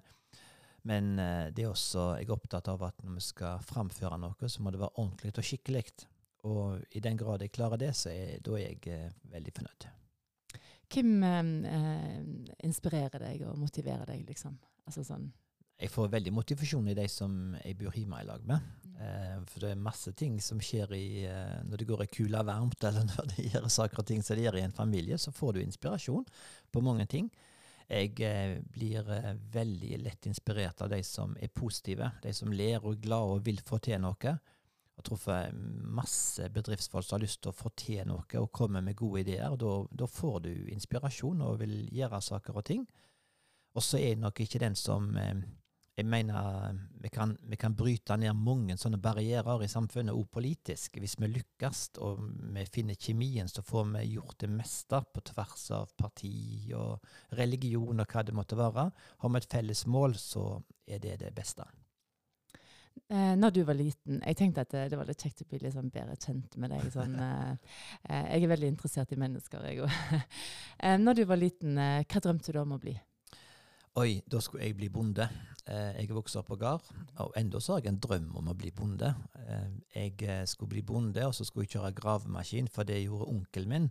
men 0.88 1.18
det 1.52 1.64
er 1.66 1.68
også, 1.74 2.04
jeg 2.16 2.30
er 2.30 2.32
opptatt 2.32 2.68
av 2.72 2.84
at 2.88 3.02
når 3.04 3.18
vi 3.18 3.24
skal 3.26 3.58
framføre 3.60 4.16
noe, 4.22 4.48
så 4.48 4.62
må 4.64 4.72
det 4.72 4.80
være 4.80 4.96
ordentlig 5.02 5.34
og 5.36 5.44
skikkelig. 5.44 5.82
Og 6.48 6.80
i 6.96 7.02
den 7.04 7.18
grad 7.20 7.42
jeg 7.44 7.52
klarer 7.52 7.78
det, 7.82 7.90
så 7.98 8.08
er, 8.14 8.38
da 8.40 8.54
er 8.56 8.70
jeg 8.70 8.88
eh, 8.94 9.10
veldig 9.34 9.52
fornøyd. 9.58 9.88
Hvem 10.94 11.12
eh, 11.68 12.22
inspirerer 12.64 13.20
deg 13.20 13.44
og 13.50 13.58
motiverer 13.60 14.06
deg, 14.08 14.24
liksom? 14.30 14.56
Altså 14.88 15.04
sånn 15.04 15.28
Jeg 15.78 15.94
får 15.94 16.10
veldig 16.10 16.34
motivasjon 16.34 16.88
i 16.90 16.98
de 16.98 17.06
som 17.12 17.34
jeg 17.62 17.78
bor 17.78 17.94
hjemme 17.94 18.22
i 18.24 18.26
lag 18.26 18.46
med. 18.50 18.70
Eh, 18.98 19.36
for 19.46 19.62
det 19.62 19.76
er 19.76 19.84
masse 19.88 20.10
ting 20.18 20.40
som 20.42 20.62
skjer 20.64 20.94
i, 20.98 21.26
eh, 21.30 21.60
når 21.70 21.82
det 21.82 21.90
går 21.92 22.02
ei 22.06 22.10
kule 22.10 22.42
varmt, 22.48 22.82
eller 22.90 23.06
når 23.06 23.30
det 23.36 23.52
gjør 23.52 23.68
saker 23.70 24.02
og 24.02 24.08
ting 24.10 24.26
som 24.26 24.38
det 24.38 24.48
gjør 24.48 24.58
i 24.58 24.66
en 24.66 24.74
familie, 24.74 25.20
så 25.22 25.34
får 25.36 25.54
du 25.54 25.62
inspirasjon 25.62 26.26
på 26.74 26.84
mange 26.86 27.06
ting. 27.12 27.30
Jeg 27.88 28.18
eh, 28.26 28.58
blir 28.74 29.08
eh, 29.14 29.34
veldig 29.54 30.02
lett 30.02 30.28
inspirert 30.28 30.82
av 30.84 30.90
de 30.92 31.00
som 31.08 31.38
er 31.40 31.54
positive, 31.54 32.10
de 32.24 32.34
som 32.36 32.52
ler 32.52 32.82
og 32.82 32.98
er 32.98 33.04
glade 33.06 33.38
og 33.38 33.46
vil 33.46 33.62
få 33.64 33.80
til 33.80 34.02
noe. 34.04 34.18
Jeg 34.18 34.98
har 34.98 35.06
truffet 35.06 35.54
masse 35.94 36.50
bedriftsfolk 36.52 37.06
som 37.06 37.16
har 37.16 37.24
lyst 37.24 37.44
til 37.46 37.54
å 37.54 37.56
få 37.56 37.70
til 37.78 38.02
noe 38.10 38.42
og 38.42 38.50
komme 38.52 38.82
med 38.84 38.98
gode 38.98 39.22
ideer. 39.22 39.56
Da, 39.62 39.76
da 39.88 40.10
får 40.10 40.40
du 40.50 40.52
inspirasjon 40.74 41.46
og 41.46 41.62
vil 41.62 41.86
gjøre 41.94 42.20
saker 42.28 42.60
og 42.60 42.66
ting. 42.68 42.84
Og 43.78 43.86
så 43.86 44.02
er 44.02 44.16
jeg 44.16 44.20
nok 44.26 44.42
ikke 44.42 44.64
den 44.66 44.76
som 44.76 45.14
eh, 45.22 45.46
jeg 45.98 46.06
mener 46.06 46.78
vi 47.02 47.10
kan, 47.10 47.32
vi 47.42 47.58
kan 47.58 47.74
bryte 47.74 48.14
ned 48.22 48.38
mange 48.38 48.76
sånne 48.78 49.00
barrierer 49.02 49.64
i 49.66 49.70
samfunnet, 49.72 50.14
også 50.14 50.36
politisk. 50.38 51.00
Hvis 51.02 51.16
vi 51.18 51.32
lykkes 51.32 51.80
og 52.06 52.22
vi 52.54 52.66
finner 52.70 53.00
kjemien, 53.02 53.50
så 53.50 53.64
får 53.66 53.90
vi 53.96 54.04
gjort 54.12 54.38
det 54.44 54.52
meste 54.54 55.02
på 55.14 55.24
tvers 55.32 55.66
av 55.74 55.96
parti 55.98 56.70
og 56.78 57.02
religion 57.40 57.98
og 57.98 58.14
hva 58.14 58.24
det 58.28 58.38
måtte 58.38 58.60
være. 58.60 58.92
Har 58.94 59.34
vi 59.34 59.42
et 59.42 59.50
felles 59.50 59.84
mål, 59.90 60.14
så 60.22 60.46
er 60.86 61.02
det 61.02 61.18
det 61.26 61.34
beste. 61.34 61.66
Eh, 63.10 63.34
når 63.40 63.58
du 63.58 63.62
var 63.66 63.78
liten, 63.78 64.22
jeg 64.22 64.38
tenkte 64.38 64.68
at 64.68 64.78
det, 64.92 64.98
var 65.00 65.10
litt 65.10 65.22
kjekt 65.22 65.42
å 65.42 65.50
bli 65.50 65.64
litt 65.64 65.74
sånn 65.74 65.90
bedre 65.94 66.18
kjent 66.22 66.58
med 66.62 66.76
deg. 66.76 66.88
Sånn, 66.94 67.18
eh, 67.26 67.76
eh, 68.06 68.34
jeg 68.36 68.46
er 68.46 68.54
veldig 68.54 68.74
interessert 68.76 69.18
i 69.18 69.22
mennesker, 69.22 69.66
jeg 69.66 69.82
òg. 69.86 70.00
eh, 70.86 70.98
når 71.02 71.22
du 71.22 71.26
var 71.30 71.42
liten, 71.42 71.78
hva 72.06 72.22
drømte 72.22 72.54
du 72.54 72.62
om 72.62 72.78
å 72.78 72.82
bli? 72.86 72.94
Oi, 73.98 74.20
da 74.30 74.38
skulle 74.44 74.68
jeg 74.68 74.76
bli 74.78 74.92
bonde. 74.94 75.26
Eh, 75.66 75.96
jeg 75.98 76.12
er 76.12 76.18
opp 76.20 76.30
på 76.46 76.56
gard, 76.62 76.86
og 77.24 77.32
enda 77.40 77.58
så 77.58 77.74
har 77.74 77.80
jeg 77.82 77.96
en 77.96 78.02
drøm 78.04 78.28
om 78.38 78.52
å 78.52 78.54
bli 78.54 78.70
bonde. 78.70 79.10
Eh, 79.42 79.72
jeg 79.96 80.22
eh, 80.22 80.44
skulle 80.46 80.76
bli 80.76 80.84
bonde, 80.86 81.24
og 81.26 81.34
så 81.34 81.48
skulle 81.48 81.66
jeg 81.66 81.80
kjøre 81.80 81.96
gravemaskin, 81.98 82.70
for 82.70 82.86
det 82.86 83.00
gjorde 83.02 83.32
onkelen 83.32 83.74
min. 83.74 83.88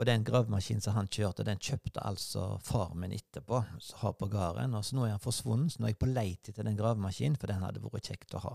Og 0.00 0.06
den 0.08 0.24
gravemaskinen 0.24 0.80
som 0.80 0.96
han 0.96 1.12
kjørte, 1.12 1.44
den 1.44 1.60
kjøpte 1.60 2.00
altså 2.00 2.46
far 2.64 2.94
min 2.96 3.12
etterpå, 3.12 3.60
har 4.00 4.16
på 4.16 4.30
gården. 4.32 4.78
Og 4.78 4.88
så 4.88 4.96
nå 4.96 5.04
er 5.04 5.12
han 5.18 5.20
forsvunnet, 5.20 5.74
så 5.74 5.82
nå 5.82 5.90
er 5.90 5.92
jeg 5.92 6.00
på 6.00 6.08
leit 6.14 6.48
etter 6.48 6.64
den 6.64 6.80
gravemaskinen, 6.80 7.36
for 7.36 7.52
den 7.52 7.60
hadde 7.60 7.84
vært 7.84 8.08
kjekt 8.08 8.38
å 8.40 8.44
ha. 8.46 8.54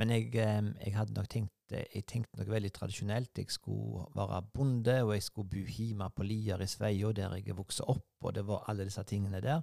Men 0.00 0.12
jeg, 0.14 0.30
jeg 0.34 0.94
hadde 0.96 1.14
nok 1.16 1.28
tenkt 1.28 1.74
eh, 1.76 1.88
jeg 1.92 2.06
tenkte 2.08 2.40
nok 2.40 2.52
veldig 2.52 2.72
tradisjonelt. 2.72 3.38
Jeg 3.38 3.52
skulle 3.52 4.06
være 4.16 4.42
bonde, 4.54 4.94
og 5.04 5.14
jeg 5.16 5.26
skulle 5.26 5.50
bo 5.52 5.64
hjemme 5.68 6.08
på 6.16 6.26
Lier 6.26 6.62
i 6.64 6.68
Sveio, 6.70 7.12
der 7.16 7.34
jeg 7.36 7.56
vokste 7.58 7.88
opp, 7.92 8.08
og 8.22 8.34
det 8.36 8.46
var 8.48 8.64
alle 8.70 8.86
disse 8.88 9.04
tingene 9.08 9.42
der. 9.44 9.60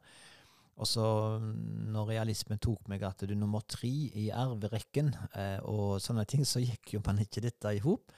Og 0.80 0.88
så, 0.88 1.06
når 1.92 2.14
realismen 2.14 2.62
tok 2.64 2.88
meg 2.88 3.04
at 3.04 3.26
du 3.26 3.34
er 3.34 3.40
nummer 3.40 3.66
tre 3.68 3.90
i 3.90 4.30
arverekken, 4.32 5.12
eh, 5.36 5.58
og 5.68 6.00
sånne 6.04 6.24
ting, 6.30 6.46
så 6.48 6.62
gikk 6.64 6.94
jo 6.96 7.02
man 7.06 7.20
ikke 7.26 7.44
dette 7.44 7.74
i 7.76 7.82
hop. 7.84 8.14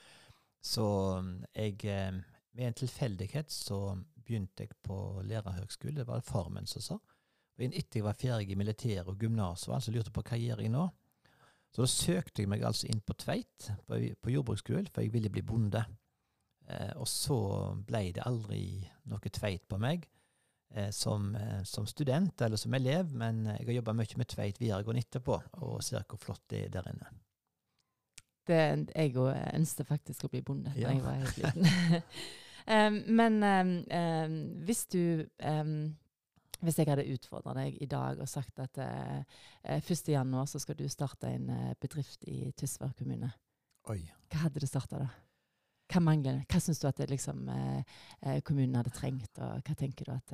Så 0.62 0.84
jeg 1.56 1.80
eh, 1.90 2.20
Ved 2.52 2.66
en 2.68 2.74
tilfeldighet 2.76 3.48
så 3.48 3.94
begynte 4.20 4.66
jeg 4.66 4.74
på 4.84 5.22
lærerhøgskole, 5.24 5.94
det 5.96 6.04
var 6.04 6.20
far 6.20 6.50
min 6.52 6.66
som 6.68 6.82
sa. 6.84 6.98
Og 7.56 7.62
etter 7.64 8.02
jeg 8.02 8.04
var 8.04 8.18
ferdig 8.20 8.52
i 8.52 8.58
militæret 8.60 9.08
og 9.08 9.16
gymnaset, 9.16 9.72
altså 9.72 9.94
lurte 9.94 10.12
på 10.12 10.20
hva 10.20 10.36
gjør 10.36 10.60
jeg 10.60 10.72
nå. 10.74 10.82
Så 11.72 11.84
da 11.84 11.88
søkte 11.88 12.42
jeg 12.42 12.50
meg 12.52 12.64
altså 12.68 12.88
inn 12.90 13.00
på 13.00 13.16
Tveit, 13.16 13.70
på, 13.88 13.98
på 14.20 14.32
jordbruksskolen, 14.34 14.90
for 14.92 15.04
jeg 15.04 15.12
ville 15.14 15.32
bli 15.32 15.44
bonde. 15.46 15.80
Eh, 16.68 16.92
og 17.00 17.08
så 17.08 17.38
ble 17.86 18.10
det 18.12 18.26
aldri 18.28 18.64
noe 19.10 19.32
Tveit 19.32 19.64
på 19.68 19.80
meg. 19.80 20.08
eh, 20.74 20.90
som, 20.90 21.34
eh, 21.36 21.62
som, 21.62 21.86
student 21.86 22.40
eller 22.40 22.56
som 22.56 22.74
elev, 22.74 23.10
men 23.12 23.44
jeg 23.46 23.66
har 23.66 23.74
jobba 23.74 23.92
mye 23.92 24.16
med 24.16 24.28
Tveit 24.28 24.60
videregående 24.60 25.02
etterpå, 25.04 25.36
og 25.52 25.82
ser 25.84 26.06
hvor 26.08 26.20
flott 26.20 26.44
det 26.48 26.62
er 26.64 26.70
der 26.72 26.88
inne. 26.88 27.10
Det, 28.48 28.62
jeg 28.96 29.16
òg 29.20 29.34
ønsket 29.54 29.86
faktisk 29.86 30.24
å 30.24 30.30
bli 30.32 30.40
bonde 30.42 30.72
da 30.74 30.80
jeg 30.80 31.02
var 31.04 31.20
helt 31.20 31.36
liten. 31.38 31.68
um, 32.66 32.96
men 33.20 33.36
um, 33.44 33.74
um, 33.92 34.38
hvis 34.64 34.86
du 34.86 35.28
Hvis 36.62 36.78
jeg 36.78 36.86
hadde 36.86 37.08
utfordra 37.10 37.56
deg 37.58 37.80
i 37.82 37.88
dag 37.90 38.20
og 38.22 38.30
sagt 38.30 38.60
at 38.62 38.78
eh, 38.78 39.24
1.1. 39.80 40.36
så 40.46 40.60
skal 40.62 40.78
du 40.78 40.84
starte 40.90 41.32
en 41.34 41.50
uh, 41.50 41.72
bedrift 41.82 42.22
i 42.30 42.52
Tysvær 42.54 42.94
kommune, 42.98 43.32
Oi. 43.90 43.98
hva 44.30 44.44
hadde 44.44 44.62
du 44.62 44.68
starta 44.70 45.00
da? 45.02 45.08
Hva 45.92 46.00
mangler 46.00 46.44
Hva 46.48 46.60
syns 46.62 46.78
du 46.80 46.86
at 46.88 47.02
det, 47.02 47.10
liksom, 47.10 47.48
eh, 47.52 48.38
kommunen 48.46 48.78
hadde 48.78 48.94
trengt, 48.94 49.34
og 49.42 49.60
hva 49.66 49.74
tenker 49.76 50.08
du 50.08 50.14
at 50.14 50.32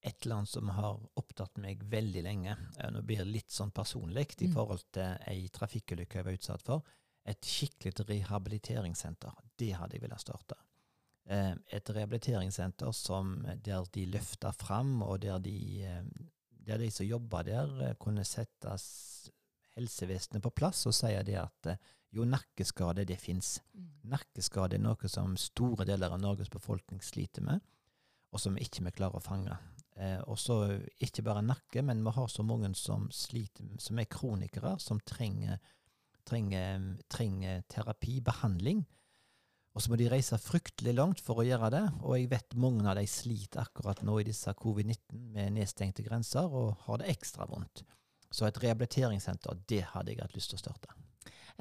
et 0.00 0.24
eller 0.24 0.36
annet 0.36 0.48
som 0.48 0.70
har 0.70 1.00
opptatt 1.18 1.58
meg 1.58 1.82
veldig 1.90 2.22
lenge. 2.22 2.54
Nå 2.94 3.02
blir 3.02 3.24
det 3.24 3.32
litt 3.32 3.50
sånn 3.52 3.72
personlig 3.74 4.28
i 4.38 4.46
mm. 4.46 4.54
forhold 4.54 4.86
til 4.94 5.18
ei 5.26 5.48
trafikkulykke 5.52 6.20
jeg 6.20 6.28
var 6.28 6.38
utsatt 6.38 6.64
for. 6.64 6.94
Et 7.28 7.50
skikkelig 7.50 8.06
rehabiliteringssenter. 8.06 9.34
Det 9.58 9.72
hadde 9.76 9.98
jeg 9.98 10.06
villet 10.06 10.22
starte. 10.22 10.56
Eh, 11.28 11.52
et 11.76 11.90
rehabiliteringssenter 11.92 12.92
som, 12.96 13.34
der 13.64 13.84
de 13.92 14.06
løfta 14.08 14.52
fram, 14.56 15.02
og 15.02 15.20
der 15.22 15.38
de, 15.44 15.84
eh, 15.84 16.04
der 16.48 16.80
de 16.80 16.90
som 16.90 17.06
jobba 17.06 17.42
der, 17.42 17.74
eh, 17.84 17.94
kunne 18.00 18.24
sette 18.24 18.76
helsevesenet 19.76 20.42
på 20.42 20.50
plass 20.50 20.86
og 20.86 20.94
si 20.94 21.12
det 21.22 21.36
at 21.36 21.78
jo, 22.10 22.24
nakkeskade, 22.24 23.04
det 23.04 23.18
fins. 23.20 23.58
Mm. 23.74 23.88
Nakkeskade 24.14 24.78
er 24.78 24.82
noe 24.82 25.10
som 25.12 25.36
store 25.36 25.84
deler 25.88 26.14
av 26.14 26.22
Norges 26.22 26.48
befolkning 26.48 27.02
sliter 27.04 27.44
med, 27.44 27.60
og 28.32 28.40
som 28.40 28.56
ikke 28.56 28.86
vi 28.86 28.94
klarer 28.96 29.20
å 29.20 29.24
fange. 29.24 29.56
Eh, 29.98 30.20
og 30.30 30.38
så 30.40 30.62
ikke 31.02 31.24
bare 31.26 31.42
nakke, 31.44 31.82
men 31.84 32.04
vi 32.06 32.14
har 32.16 32.30
så 32.32 32.44
mange 32.46 32.70
som 32.78 33.08
sliter, 33.12 33.68
som 33.82 33.98
er 33.98 34.08
kronikere, 34.08 34.76
som 34.80 35.00
trenger, 35.04 35.58
trenger, 36.28 36.94
trenger 37.10 37.64
terapi, 37.68 38.20
behandling. 38.24 38.86
Og 39.78 39.82
så 39.84 39.92
må 39.92 39.96
de 40.00 40.08
reise 40.10 40.34
fryktelig 40.42 40.90
langt 40.98 41.20
for 41.22 41.38
å 41.38 41.44
gjøre 41.46 41.68
det. 41.70 41.84
Og 42.02 42.16
jeg 42.16 42.32
vet 42.32 42.56
mange 42.58 42.82
av 42.90 42.96
de 42.98 43.04
sliter 43.06 43.62
akkurat 43.62 44.00
nå 44.02 44.16
i 44.18 44.24
disse 44.26 44.50
covid-19 44.58 45.20
med 45.36 45.54
nedstengte 45.54 46.02
grenser 46.02 46.50
og 46.50 46.80
har 46.88 46.98
det 46.98 47.12
ekstra 47.12 47.46
vondt. 47.46 47.84
Så 48.26 48.48
et 48.48 48.58
rehabiliteringssenter, 48.58 49.60
det 49.70 49.84
hadde 49.92 50.10
jeg 50.10 50.18
hatt 50.24 50.34
lyst 50.34 50.50
til 50.50 50.58
å 50.58 50.64
starte. 50.64 50.98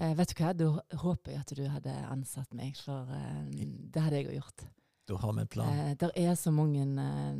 Eh, 0.02 0.16
vet 0.18 0.34
du 0.34 0.42
hva, 0.42 0.56
da 0.58 0.72
håper 1.04 1.36
jeg 1.36 1.44
at 1.46 1.54
du 1.60 1.64
hadde 1.70 1.94
ansatt 2.10 2.58
meg, 2.58 2.74
for 2.82 3.06
eh, 3.14 3.62
det 3.94 4.02
hadde 4.02 4.24
jeg 4.24 4.32
òg 4.32 4.40
gjort. 4.40 4.66
Da 5.08 5.16
har 5.16 5.34
vi 5.34 5.42
en 5.42 5.48
plan. 5.48 5.72
Eh, 5.72 5.94
det 6.00 6.10
er 6.20 6.36
så 6.36 6.52
mange 6.52 6.84
eh, 6.84 7.38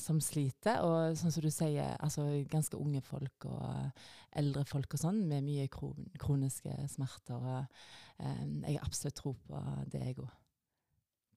som 0.00 0.18
sliter, 0.22 0.82
og 0.82 1.14
sånn 1.18 1.34
som 1.34 1.44
du 1.44 1.52
sier, 1.54 1.94
altså 2.02 2.26
ganske 2.50 2.78
unge 2.80 3.02
folk 3.06 3.46
og 3.46 3.62
eh, 3.70 4.08
eldre 4.42 4.64
folk 4.66 4.96
og 4.96 5.02
sånn, 5.04 5.22
med 5.30 5.46
mye 5.46 5.68
kron 5.72 6.10
kroniske 6.18 6.74
smerter. 6.90 7.38
Og, 7.38 7.80
eh, 8.18 8.42
jeg 8.66 8.78
har 8.80 8.88
absolutt 8.88 9.18
tro 9.22 9.36
på 9.46 9.62
det, 9.92 10.02
jeg 10.02 10.18
òg. 10.18 10.34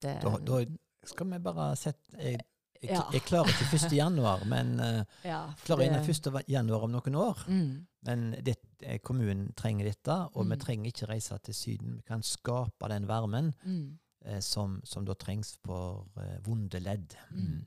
Da, 0.00 0.16
da, 0.48 0.62
skal 1.06 1.28
vi 1.28 1.38
bare 1.44 1.64
sette 1.76 2.16
jeg, 2.16 2.40
jeg, 2.80 2.94
ja. 2.94 3.04
jeg 3.12 3.24
klarer 3.28 3.52
ikke 3.52 3.76
1. 3.76 3.94
januar, 3.94 4.44
men 4.48 4.74
uh, 4.80 5.02
ja, 5.26 5.42
klarer 5.66 5.86
innen 5.86 6.06
1. 6.08 6.30
januar 6.48 6.86
om 6.86 6.94
noen 6.96 7.18
år. 7.20 7.42
Mm. 7.46 7.72
Men 8.08 8.30
det, 8.42 8.56
eh, 8.82 8.98
kommunen 9.04 9.50
trenger 9.56 9.90
dette, 9.90 10.16
og 10.32 10.46
mm. 10.46 10.54
vi 10.54 10.62
trenger 10.64 10.92
ikke 10.92 11.10
reise 11.12 11.36
til 11.44 11.56
Syden. 11.56 11.98
Vi 12.00 12.06
kan 12.08 12.24
skape 12.24 12.88
den 12.90 13.06
varmen. 13.10 13.52
Mm 13.62 13.90
eh, 13.92 14.09
som, 14.44 14.80
som, 14.84 15.06
da 15.06 15.14
trengs 15.18 15.54
for 15.64 16.06
eh, 16.20 16.36
vonde 16.44 16.80
ledd. 16.82 17.16
Mm. 17.30 17.46
Mm. 17.46 17.62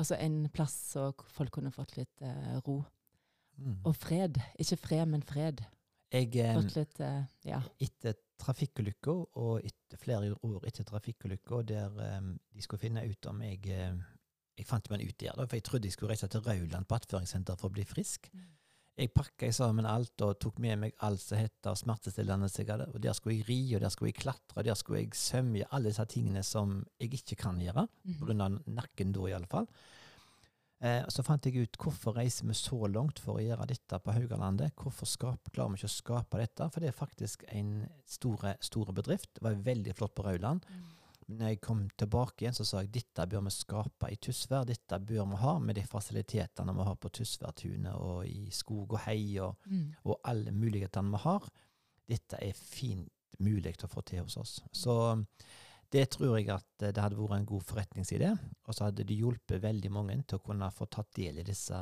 Altså 0.00 0.18
en 0.20 0.40
plass 0.52 0.74
så 0.92 1.10
folk 1.36 1.54
kunne 1.58 1.72
fått 1.74 1.96
litt 1.98 2.24
eh, 2.24 2.58
ro. 2.66 2.80
Mm. 3.60 3.78
Og 3.88 3.94
fred. 3.96 4.40
Ikke 4.60 4.80
fred, 4.80 5.06
men 5.12 5.24
fred. 5.26 5.62
Jeg, 6.12 6.32
eh, 6.36 6.54
fått 6.58 6.76
litt, 6.76 7.00
eh, 7.00 7.22
ja. 7.48 7.60
Etter 7.80 8.18
trafikkulykka, 8.42 9.14
og 9.38 9.62
etter 9.64 10.00
flere 10.02 10.32
år 10.44 10.66
etter 10.66 10.84
trafikkulykka, 10.88 11.60
der 11.68 12.00
um, 12.18 12.32
de 12.52 12.64
skulle 12.64 12.82
finne 12.82 13.04
ut 13.06 13.30
om 13.30 13.44
jeg 13.46 13.62
Jeg 14.52 14.66
fant 14.68 14.90
meg 14.90 15.00
ut 15.00 15.16
der, 15.16 15.32
da, 15.32 15.46
for 15.46 15.56
jeg 15.56 15.64
trodde 15.64 15.88
jeg 15.88 15.94
skulle 15.94 16.12
reise 16.12 16.26
til 16.28 16.42
Rauland 16.44 16.84
på 16.84 16.94
attføringssenter 16.94 17.56
for 17.56 17.70
å 17.70 17.72
bli 17.72 17.86
frisk. 17.88 18.28
Mm. 18.34 18.50
Jeg 18.92 19.08
pakka 19.16 19.48
sammen 19.56 19.86
alt 19.88 20.20
og 20.20 20.34
tok 20.42 20.58
med 20.60 20.76
meg 20.82 20.92
alt 21.06 21.22
som 21.22 21.40
heter 21.40 21.76
smertestillende. 21.78 22.50
Og 22.90 22.98
der 23.00 23.16
skulle 23.16 23.38
jeg 23.38 23.46
ri, 23.48 23.60
og 23.76 23.80
der 23.80 23.92
skulle 23.94 24.12
jeg 24.12 24.20
klatre, 24.20 24.58
og 24.58 24.66
der 24.66 24.76
skulle 24.76 25.00
jeg 25.00 25.16
sømje. 25.16 25.64
alle 25.70 25.88
disse 25.88 26.04
tingene 26.12 26.42
som 26.44 26.82
jeg 27.00 27.14
ikke 27.14 27.40
kan 27.46 27.60
gjøre, 27.60 27.86
mm. 27.88 28.20
pga. 28.20 28.48
nakken 28.66 29.12
da 29.16 29.26
iallfall. 29.30 29.66
Eh, 30.82 31.04
så 31.08 31.22
fant 31.22 31.46
jeg 31.46 31.62
ut 31.62 31.78
hvorfor 31.78 32.18
reiser 32.18 32.46
vi 32.46 32.54
så 32.58 32.86
langt 32.90 33.18
for 33.22 33.38
å 33.38 33.42
gjøre 33.42 33.68
dette 33.70 33.98
på 34.02 34.12
Haugalandet. 34.12 34.74
Hvorfor 34.76 35.08
skap, 35.08 35.48
klarer 35.54 35.72
vi 35.72 35.80
ikke 35.80 35.92
å 35.92 35.96
skape 35.96 36.42
dette? 36.42 36.68
For 36.68 36.82
det 36.82 36.90
er 36.90 36.98
faktisk 36.98 37.46
en 37.48 37.86
store, 38.04 38.58
store 38.60 38.92
bedrift. 38.92 39.30
Det 39.38 39.46
var 39.46 39.62
veldig 39.62 39.94
flott 39.96 40.14
på 40.18 40.26
Rauland. 40.26 40.66
Mm 40.68 41.01
når 41.38 41.52
jeg 41.52 41.60
kom 41.64 41.82
tilbake 41.98 42.44
igjen, 42.44 42.56
så 42.56 42.66
sa 42.66 42.82
jeg 42.82 42.92
dette 42.94 43.26
bør 43.30 43.44
vi 43.46 43.54
skape 43.54 44.10
i 44.12 44.18
Tysvær. 44.22 44.66
Dette 44.68 44.98
bør 45.00 45.26
vi 45.32 45.40
ha 45.42 45.56
med 45.62 45.78
de 45.78 45.84
fasilitetene 45.88 46.74
vi 46.76 46.86
har 46.88 47.00
på 47.00 47.10
Tysværtunet 47.18 47.96
og 47.96 48.26
i 48.28 48.50
skog 48.54 48.94
og 48.96 49.02
hei, 49.06 49.38
og, 49.42 49.58
mm. 49.66 49.84
og 50.06 50.20
alle 50.30 50.54
mulighetene 50.54 51.14
vi 51.14 51.22
har. 51.24 51.50
Dette 52.12 52.40
er 52.44 52.56
fint 52.58 53.10
mulig 53.42 53.74
å 53.82 53.90
få 53.90 54.02
til 54.06 54.24
hos 54.24 54.36
oss. 54.38 54.56
Så 54.72 54.94
det 55.92 56.06
tror 56.14 56.38
jeg 56.38 56.48
at 56.52 56.68
det 56.80 57.02
hadde 57.02 57.18
vært 57.18 57.38
en 57.40 57.48
god 57.48 57.64
forretningsidé. 57.68 58.32
Og 58.66 58.76
så 58.76 58.88
hadde 58.88 59.06
det 59.08 59.18
hjulpet 59.18 59.62
veldig 59.62 59.92
mange 59.92 60.18
til 60.24 60.40
å 60.40 60.44
kunne 60.44 60.70
få 60.72 60.88
tatt 60.92 61.10
del 61.18 61.40
i 61.40 61.46
disse 61.46 61.78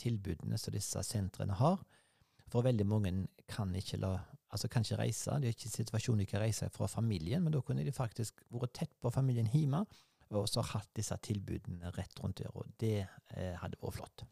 tilbudene 0.00 0.58
som 0.58 0.74
disse 0.74 1.02
sentrene 1.06 1.56
har. 1.58 1.82
For 2.52 2.64
veldig 2.64 2.86
mange 2.88 3.12
kan 3.48 3.72
ikke 3.76 4.00
la 4.00 4.16
altså 4.52 4.68
kan 4.68 4.84
ikke 4.84 5.00
reise. 5.00 5.34
Det 5.40 5.50
er 5.50 5.56
ikke 5.56 5.72
situasjonen 5.72 6.22
de 6.22 6.28
kan 6.28 6.42
reise 6.44 6.68
fra 6.72 6.88
familien, 6.90 7.42
men 7.42 7.54
da 7.54 7.60
kunne 7.64 7.84
de 7.86 7.94
faktisk 7.94 8.44
vært 8.52 8.74
tett 8.82 8.96
på 9.00 9.12
familien 9.12 9.48
hjemme 9.52 9.84
og 10.32 10.48
så 10.48 10.62
hatt 10.64 10.88
disse 10.96 11.16
tilbudene 11.26 11.90
rett 11.96 12.22
rundt 12.22 12.40
der, 12.40 12.52
og 12.56 12.70
det 12.80 13.02
eh, 13.02 13.52
hadde 13.60 13.80
vært 13.82 13.98
flott. 13.98 14.24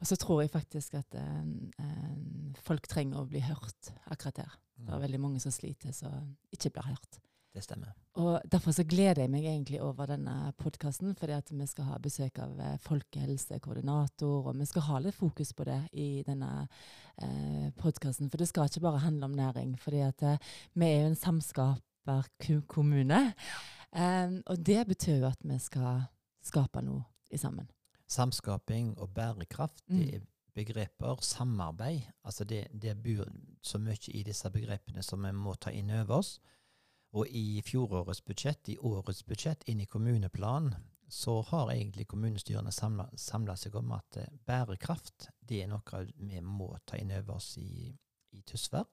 Og 0.00 0.08
så 0.10 0.16
tror 0.18 0.42
jeg 0.42 0.50
faktisk 0.50 0.96
at 0.98 1.14
eh, 1.18 2.56
folk 2.64 2.88
trenger 2.90 3.22
å 3.22 3.28
bli 3.30 3.42
hørt 3.46 3.92
akkurat 4.10 4.40
der. 4.40 4.56
Det 4.78 4.90
er 4.90 4.98
mm. 4.98 5.04
veldig 5.06 5.20
mange 5.22 5.42
som 5.42 5.54
sliter, 5.54 5.94
som 5.94 6.32
ikke 6.54 6.72
blir 6.74 6.90
hørt. 6.90 7.20
Det 7.54 7.62
stemmer. 7.64 7.94
Og 8.20 8.40
Derfor 8.52 8.74
så 8.76 8.84
gleder 8.84 9.22
jeg 9.22 9.30
meg 9.32 9.46
egentlig 9.48 9.80
over 9.82 10.06
denne 10.10 10.52
podkasten, 10.60 11.14
fordi 11.16 11.32
at 11.32 11.48
vi 11.52 11.66
skal 11.66 11.88
ha 11.88 11.98
besøk 12.02 12.38
av 12.44 12.60
eh, 12.60 12.76
folkehelsekoordinator, 12.84 14.50
og 14.50 14.58
vi 14.58 14.66
skal 14.68 14.86
ha 14.90 15.00
litt 15.02 15.16
fokus 15.16 15.54
på 15.56 15.64
det 15.68 15.80
i 15.92 16.22
denne 16.26 16.68
eh, 17.22 17.68
podkasten. 17.80 18.28
For 18.30 18.38
det 18.40 18.50
skal 18.50 18.68
ikke 18.68 18.84
bare 18.84 19.02
handle 19.06 19.30
om 19.30 19.36
næring, 19.38 19.78
fordi 19.80 20.04
at 20.04 20.22
eh, 20.22 20.38
vi 20.74 20.86
er 20.86 21.00
jo 21.00 21.10
en 21.14 21.22
samskaperkommune. 21.24 23.22
Eh, 23.96 24.38
og 24.44 24.66
det 24.66 24.86
betyr 24.92 25.22
jo 25.22 25.32
at 25.32 25.42
vi 25.42 25.58
skal 25.62 26.04
skape 26.44 26.84
noe 26.84 27.06
i 27.32 27.40
sammen. 27.40 27.68
Samskaping 28.08 28.94
og 28.98 29.10
bærekraft, 29.16 29.82
mm. 29.88 29.96
det 29.96 30.14
er 30.14 30.26
begreper. 30.58 31.16
Samarbeid. 31.22 32.00
altså 32.24 32.44
Det, 32.44 32.66
det 32.82 33.02
bor 33.02 33.28
så 33.62 33.78
mye 33.78 34.12
i 34.14 34.22
disse 34.22 34.50
begrepene 34.50 35.02
som 35.02 35.24
vi 35.24 35.32
må 35.32 35.54
ta 35.54 35.70
inn 35.70 35.90
over 35.90 36.20
oss. 36.20 36.38
Og 37.16 37.28
i 37.32 37.62
fjorårets 37.64 38.20
budsjett, 38.24 38.68
i 38.68 38.78
årets 38.84 39.24
budsjett, 39.24 39.64
inn 39.68 39.80
i 39.80 39.88
kommuneplanen, 39.88 40.74
så 41.08 41.38
har 41.48 41.70
egentlig 41.72 42.04
kommunestyrene 42.08 42.72
samla 42.72 43.56
seg 43.56 43.76
om 43.80 43.94
at 43.96 44.18
eh, 44.20 44.28
bærekraft 44.44 45.30
det 45.40 45.62
er 45.64 45.70
noe 45.70 46.02
vi 46.18 46.42
må 46.44 46.74
ta 46.84 46.98
inn 47.00 47.14
over 47.16 47.38
oss 47.38 47.54
i, 47.56 47.88
i 48.36 48.42
Tysvær. 48.44 48.84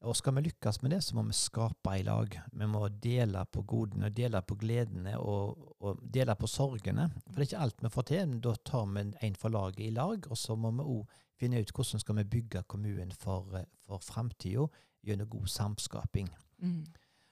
Og 0.00 0.16
skal 0.16 0.32
vi 0.36 0.46
lykkes 0.46 0.78
med 0.80 0.94
det, 0.94 1.02
så 1.04 1.16
må 1.16 1.26
vi 1.28 1.36
skape 1.36 1.92
i 2.00 2.04
lag. 2.06 2.32
Vi 2.56 2.68
må 2.68 2.86
dele 3.04 3.42
på 3.52 3.62
godene, 3.68 4.08
dele 4.16 4.40
på 4.40 4.56
gledene 4.60 5.18
og, 5.20 5.74
og 5.84 6.00
dele 6.00 6.36
på 6.40 6.48
sorgene. 6.48 7.10
For 7.26 7.36
det 7.36 7.44
er 7.44 7.48
ikke 7.50 7.64
alt 7.66 7.84
vi 7.84 7.90
får 7.96 8.06
til. 8.08 8.32
Da 8.46 8.54
tar 8.64 8.86
vi 8.94 9.04
en 9.28 9.36
for 9.36 9.52
laget 9.52 9.82
i 9.84 9.90
lag, 9.92 10.24
og 10.24 10.40
så 10.40 10.56
må 10.56 10.72
vi 10.78 10.86
òg 10.94 11.18
finne 11.40 11.60
ut 11.60 11.72
hvordan 11.76 12.00
skal 12.00 12.16
vi 12.16 12.30
bygge 12.32 12.64
kommunen 12.68 13.12
for, 13.12 13.52
eh, 13.60 13.68
for 13.84 14.00
framtida 14.04 14.64
gjennom 15.04 15.28
god 15.36 15.52
samskaping. 15.52 16.32
Mm. 16.64 16.84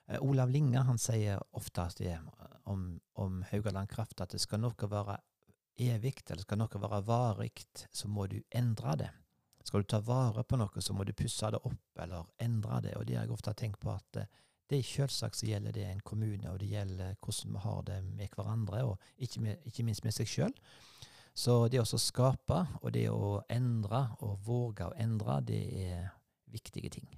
Eh, 0.09 0.23
Olav 0.23 0.51
Linge 0.51 0.79
han 0.79 0.99
sier 0.99 1.41
ofte 1.53 1.89
om, 2.65 3.01
om 3.13 3.45
Haugaland 3.51 3.89
Kraft 3.89 4.21
at 4.21 4.33
det 4.33 4.41
skal 4.41 4.61
noe 4.61 4.91
være 4.91 5.19
evig, 5.79 6.17
eller 6.27 6.43
skal 6.43 6.59
noe 6.59 6.83
være 6.83 7.05
varig, 7.07 7.53
så 7.93 8.09
må 8.09 8.27
du 8.27 8.41
endre 8.51 8.97
det. 8.97 9.11
Skal 9.65 9.85
du 9.85 9.91
ta 9.91 10.01
vare 10.01 10.45
på 10.49 10.57
noe, 10.57 10.81
så 10.81 10.95
må 10.97 11.05
du 11.05 11.13
pusse 11.13 11.51
det 11.53 11.61
opp 11.61 12.03
eller 12.03 12.29
endre 12.41 12.81
det. 12.87 12.95
Og 12.97 13.07
det 13.07 13.19
har 13.19 13.27
jeg 13.27 13.35
ofte 13.37 13.55
tenkt 13.55 13.81
på 13.85 13.93
at 13.93 14.23
eh, 14.23 14.31
det 14.69 14.83
selvsagt 14.85 15.39
så 15.39 15.47
gjelder 15.49 15.73
det 15.73 15.85
en 15.89 16.01
kommune, 16.05 16.51
og 16.51 16.59
det 16.61 16.73
gjelder 16.73 17.15
hvordan 17.25 17.55
vi 17.55 17.63
har 17.65 17.85
det 17.89 18.03
med 18.05 18.35
hverandre, 18.37 18.83
og 18.85 18.99
ikke, 19.17 19.41
med, 19.41 19.63
ikke 19.65 19.85
minst 19.85 20.05
med 20.05 20.17
seg 20.17 20.29
sjøl. 20.29 20.55
Så 21.39 21.69
det 21.71 21.81
å 21.81 21.87
skape, 21.87 22.59
og 22.83 22.93
det 22.93 23.07
å 23.13 23.39
endre, 23.49 24.03
og 24.27 24.41
våge 24.45 24.89
å 24.89 24.97
endre, 24.99 25.39
det 25.47 25.63
er 25.87 26.11
viktige 26.53 26.91
ting. 26.99 27.09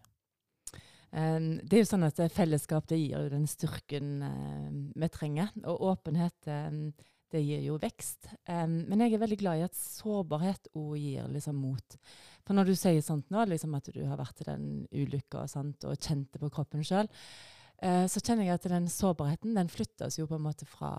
Um, 1.10 1.56
det 1.66 1.76
er 1.76 1.82
jo 1.82 1.90
sånn 1.90 2.06
at 2.06 2.20
Fellesskap 2.30 2.86
det 2.90 3.00
gir 3.00 3.16
jo 3.16 3.30
den 3.32 3.46
styrken 3.50 4.20
uh, 4.22 4.68
vi 4.94 5.08
trenger. 5.12 5.50
Og 5.64 5.86
åpenhet 5.92 6.50
um, 6.50 6.90
det 7.30 7.42
gir 7.44 7.62
jo 7.62 7.76
vekst. 7.78 8.26
Men 8.50 9.04
jeg 9.04 9.14
er 9.14 9.20
veldig 9.22 9.36
glad 9.38 9.60
i 9.60 9.62
at 9.62 9.76
sårbarhet 9.78 10.64
òg 10.74 10.96
gir 10.98 11.28
liksom 11.30 11.60
mot. 11.62 11.94
For 12.42 12.58
når 12.58 12.72
du 12.72 12.74
sier 12.74 12.98
sånt 13.06 13.28
nå, 13.30 13.44
liksom 13.46 13.76
at 13.78 13.86
du 13.94 14.00
har 14.02 14.18
vært 14.18 14.42
i 14.42 14.48
den 14.48 14.64
ulykka 14.90 15.44
og 15.44 15.84
og 15.86 15.94
kjent 15.94 16.32
det 16.34 16.40
på 16.42 16.50
kroppen 16.50 16.82
sjøl, 16.82 17.06
uh, 17.06 18.06
så 18.10 18.18
kjenner 18.18 18.48
jeg 18.48 18.58
at 18.58 18.66
den 18.72 18.90
sårbarheten 18.90 19.54
den 19.54 19.70
flyttes 19.70 20.18
jo 20.18 20.26
på 20.26 20.40
en 20.40 20.48
måte 20.48 20.66
fra 20.66 20.90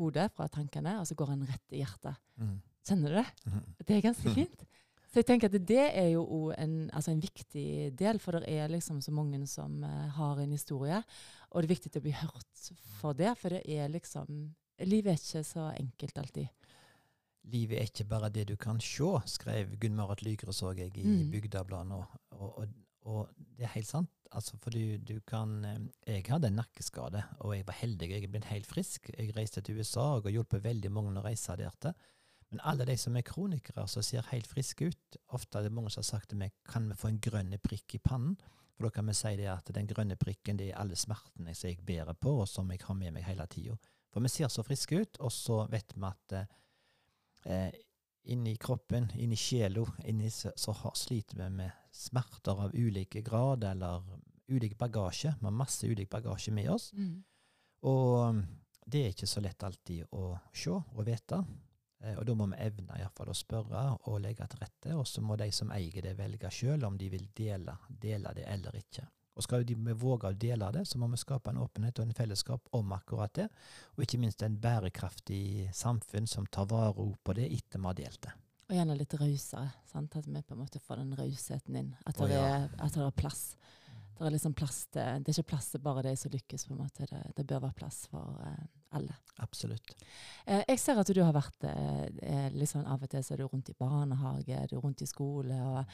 hodet, 0.00 0.32
fra 0.34 0.48
tankene, 0.50 0.96
og 0.98 1.06
så 1.06 1.14
går 1.14 1.36
den 1.36 1.46
rett 1.46 1.78
i 1.78 1.84
hjertet. 1.84 2.18
Mm. 2.42 2.58
Kjenner 2.88 3.14
du 3.14 3.20
det? 3.20 3.28
Mm. 3.46 3.62
Det 3.84 3.96
er 3.96 4.06
ganske 4.08 4.34
fint. 4.40 4.66
Så 5.08 5.22
jeg 5.22 5.28
tenker 5.30 5.48
at 5.48 5.68
det 5.68 5.84
er 5.86 6.10
jo 6.12 6.50
en, 6.52 6.90
altså 6.92 7.14
en 7.14 7.22
viktig 7.22 7.92
del, 7.96 8.20
for 8.20 8.36
det 8.36 8.52
er 8.52 8.68
liksom 8.68 9.00
så 9.00 9.12
mange 9.14 9.40
som 9.48 9.80
uh, 9.80 10.08
har 10.18 10.40
en 10.42 10.52
historie. 10.52 11.00
Og 11.50 11.62
det 11.62 11.68
er 11.68 11.74
viktig 11.74 11.92
å 11.96 12.04
bli 12.04 12.12
hørt 12.18 12.64
for 13.00 13.16
det, 13.16 13.32
for 13.40 13.56
det 13.56 13.64
er 13.64 13.92
liksom 13.92 14.50
Livet 14.86 15.10
er 15.10 15.16
ikke 15.18 15.40
så 15.42 15.62
enkelt 15.74 16.18
alltid. 16.20 16.66
Livet 17.50 17.80
er 17.80 17.88
ikke 17.88 18.04
bare 18.06 18.28
det 18.30 18.44
du 18.46 18.54
kan 18.60 18.78
se, 18.78 19.08
skrev 19.26 19.72
Gunn 19.82 19.96
Marit 19.98 20.22
Lygre, 20.22 20.52
så 20.54 20.70
jeg 20.76 20.92
i 20.94 21.02
mm. 21.02 21.32
Bygdabladet 21.32 21.88
nå. 21.90 21.98
Og, 22.36 22.60
og, 22.60 22.76
og, 23.08 23.32
det 23.58 23.66
er 23.66 23.72
helt 23.74 23.88
sant. 23.88 24.12
Altså, 24.30 24.54
for 24.62 24.70
du, 24.70 24.98
du, 25.02 25.16
kan 25.26 25.64
eh, 25.64 25.80
Jeg 26.06 26.26
hadde 26.28 26.50
en 26.52 26.60
nakkeskade, 26.60 27.24
og 27.40 27.56
jeg 27.56 27.66
var 27.66 27.78
heldig. 27.80 28.10
Jeg 28.12 28.28
er 28.28 28.32
blitt 28.36 28.50
helt 28.52 28.70
frisk. 28.70 29.10
Jeg 29.16 29.34
reiste 29.34 29.64
til 29.64 29.80
USA 29.80 30.12
og 30.18 30.28
har 30.28 30.36
hjulpet 30.36 30.62
veldig 30.62 30.92
mange 30.94 31.16
å 31.16 31.24
reise 31.24 31.56
der 31.58 31.74
til. 31.82 31.96
Men 32.50 32.62
alle 32.64 32.86
de 32.88 32.96
som 32.96 33.16
er 33.16 33.26
kronikere, 33.28 33.84
som 33.88 34.04
ser 34.04 34.24
helt 34.30 34.46
friske 34.48 34.88
ut 34.88 35.18
Ofte 35.36 35.58
er 35.58 35.66
det 35.66 35.72
mange 35.76 35.90
som 35.92 36.00
har 36.00 36.08
sagt 36.08 36.30
til 36.30 36.38
meg 36.40 36.54
kan 36.64 36.86
vi 36.88 36.96
få 36.96 37.10
en 37.10 37.20
grønn 37.20 37.52
prikk 37.60 37.98
i 37.98 38.00
pannen. 38.00 38.38
For 38.78 38.86
da 38.86 38.94
kan 38.94 39.10
vi 39.10 39.16
si 39.18 39.34
det 39.36 39.48
at 39.52 39.68
den 39.74 39.88
grønne 39.90 40.16
prikken 40.16 40.56
det 40.60 40.70
er 40.70 40.78
alle 40.80 40.96
smertene 40.96 41.52
som 41.54 41.68
jeg 41.68 41.82
bærer 41.84 42.14
på, 42.14 42.36
og 42.40 42.48
som 42.48 42.70
jeg 42.70 42.84
har 42.86 42.96
med 42.96 43.16
meg 43.16 43.26
hele 43.26 43.44
tida. 43.50 43.76
For 44.14 44.24
vi 44.24 44.30
ser 44.32 44.48
så 44.52 44.64
friske 44.64 45.00
ut, 45.02 45.18
og 45.20 45.32
så 45.34 45.64
vet 45.72 45.92
vi 45.96 46.06
at 46.08 46.36
eh, 46.38 47.74
inni 48.32 48.54
kroppen, 48.60 49.10
inni 49.18 49.36
sjela, 49.36 49.84
så, 50.30 50.52
så 50.56 50.76
har, 50.80 50.94
sliter 50.96 51.42
vi 51.42 51.50
med 51.58 51.84
smerter 51.92 52.64
av 52.68 52.76
ulike 52.76 53.20
grad, 53.26 53.66
eller 53.66 54.06
ulik 54.48 54.78
bagasje. 54.78 55.34
Vi 55.40 55.44
har 55.44 55.58
masse 55.58 55.86
ulik 55.86 56.08
bagasje 56.10 56.54
med 56.54 56.70
oss. 56.70 56.92
Mm. 56.94 57.18
Og 57.88 58.42
det 58.86 59.02
er 59.02 59.12
ikke 59.12 59.28
så 59.28 59.42
lett 59.44 59.66
alltid 59.66 60.06
å 60.16 60.36
se 60.54 60.72
og 60.72 61.02
vite. 61.06 61.42
Eh, 62.00 62.14
og 62.14 62.24
da 62.26 62.34
må 62.38 62.46
vi 62.52 62.58
evne 62.62 62.96
i 62.96 63.02
hvert 63.02 63.18
fall 63.18 63.30
å 63.32 63.36
spørre 63.36 63.84
og 64.10 64.20
legge 64.22 64.46
til 64.46 64.62
rette, 64.62 64.94
og 64.94 65.06
så 65.08 65.22
må 65.24 65.36
de 65.40 65.50
som 65.54 65.72
eier 65.74 66.02
det, 66.04 66.16
velge 66.18 66.50
sjøl 66.54 66.86
om 66.86 66.98
de 66.98 67.10
vil 67.12 67.28
dele, 67.36 67.74
dele, 67.88 68.34
det 68.36 68.46
eller 68.50 68.78
ikke. 68.78 69.06
Og 69.38 69.44
skal 69.46 69.62
de 69.66 69.76
våge 69.94 70.32
å 70.32 70.34
dele 70.34 70.66
det, 70.74 70.82
så 70.90 70.98
må 70.98 71.06
vi 71.12 71.20
skape 71.20 71.52
en 71.52 71.60
åpenhet 71.62 72.00
og 72.00 72.08
en 72.08 72.16
fellesskap 72.18 72.72
om 72.74 72.94
akkurat 72.96 73.34
det, 73.38 73.46
og 73.94 74.02
ikke 74.02 74.18
minst 74.18 74.42
en 74.42 74.58
bærekraftig 74.58 75.68
samfunn 75.74 76.26
som 76.26 76.46
tar 76.50 76.66
vare 76.70 77.06
på 77.22 77.36
det 77.38 77.46
etter 77.46 77.78
vi 77.78 77.86
har 77.86 77.98
delt 78.00 78.22
det. 78.26 78.34
Og 78.68 78.74
gjerne 78.76 78.96
litt 78.98 79.14
rausere, 79.16 79.70
at 79.70 80.16
vi 80.26 80.42
på 80.42 80.56
en 80.56 80.60
måte 80.60 80.82
får 80.82 81.00
den 81.00 81.14
rausheten 81.16 81.78
inn. 81.78 81.94
At 82.04 82.18
det, 82.18 82.34
er, 82.36 82.66
at 82.76 82.98
det 82.98 83.06
er 83.06 83.14
plass. 83.16 83.44
Det 84.18 84.26
er 84.26 84.34
liksom 84.34 84.56
plass 84.58 84.82
til, 84.90 85.22
det 85.22 85.30
er 85.30 85.38
ikke 85.38 85.52
plass 85.54 85.70
til 85.72 85.82
bare 85.86 86.02
de 86.04 86.16
som 86.18 86.34
lykkes, 86.34 86.66
på 86.66 86.74
en 86.74 86.82
måte. 86.82 87.06
Det, 87.06 87.22
det 87.38 87.46
bør 87.48 87.62
være 87.68 87.78
plass 87.78 88.02
for 88.10 88.42
uh, 88.42 88.66
alle. 88.96 89.14
Absolutt. 89.42 89.94
Eh, 90.46 90.64
jeg 90.68 90.80
ser 90.82 90.98
at 90.98 91.10
du 91.14 91.20
har 91.22 91.34
vært 91.36 91.64
eh, 91.68 92.48
liksom 92.54 92.86
Av 92.88 93.02
og 93.04 93.10
til 93.12 93.22
så 93.24 93.34
er 93.34 93.42
du 93.42 93.46
rundt 93.46 93.70
i 93.70 93.76
barnehage, 93.78 94.64
du 94.70 94.76
er 94.76 94.82
rundt 94.82 95.04
i 95.04 95.08
skole, 95.08 95.58
og 95.62 95.84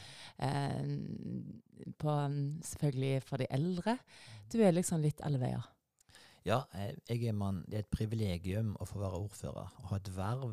eh, 0.41 1.93
på, 2.01 2.17
selvfølgelig 2.71 3.23
for 3.27 3.43
de 3.43 3.49
eldre. 3.53 3.97
Du 4.51 4.61
er 4.61 4.75
liksom 4.75 5.03
litt 5.05 5.21
alle 5.25 5.41
veier. 5.41 5.71
Ja, 6.45 6.61
eh, 6.77 6.93
jeg 7.09 7.29
er 7.29 7.37
mann. 7.37 7.63
Det 7.67 7.79
er 7.79 7.85
et 7.85 7.93
privilegium 7.93 8.75
å 8.79 8.85
få 8.85 9.01
være 9.01 9.17
ordfører 9.17 9.77
Å 9.81 9.87
ha 9.89 9.97
et 9.97 10.11
verv 10.13 10.51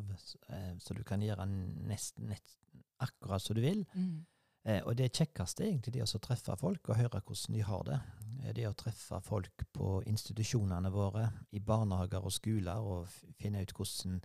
eh, 0.49 0.71
så 0.81 0.97
du 0.97 1.03
kan 1.05 1.21
gjøre 1.21 1.45
nesten, 1.45 2.31
nesten 2.31 2.85
akkurat 3.03 3.43
som 3.43 3.57
du 3.57 3.61
vil. 3.61 3.83
Mm. 3.93 4.23
Eh, 4.63 4.81
og 4.87 4.95
det 4.95 5.11
kjekkeste 5.11 5.65
er 5.65 5.73
egentlig 5.73 5.97
det 5.97 6.05
å 6.05 6.21
treffe 6.23 6.55
folk 6.59 6.89
og 6.89 6.99
høre 6.99 7.19
hvordan 7.19 7.57
de 7.57 7.63
har 7.67 7.87
det. 7.87 7.99
Eh, 8.43 8.53
det 8.55 8.67
å 8.69 8.75
treffe 8.77 9.19
folk 9.25 9.65
på 9.75 9.97
institusjonene 10.09 10.91
våre, 10.93 11.27
i 11.51 11.59
barnehager 11.59 12.23
og 12.23 12.35
skoler, 12.35 12.79
og 12.79 13.09
finne 13.41 13.63
ut 13.63 13.73
hvordan, 13.75 14.21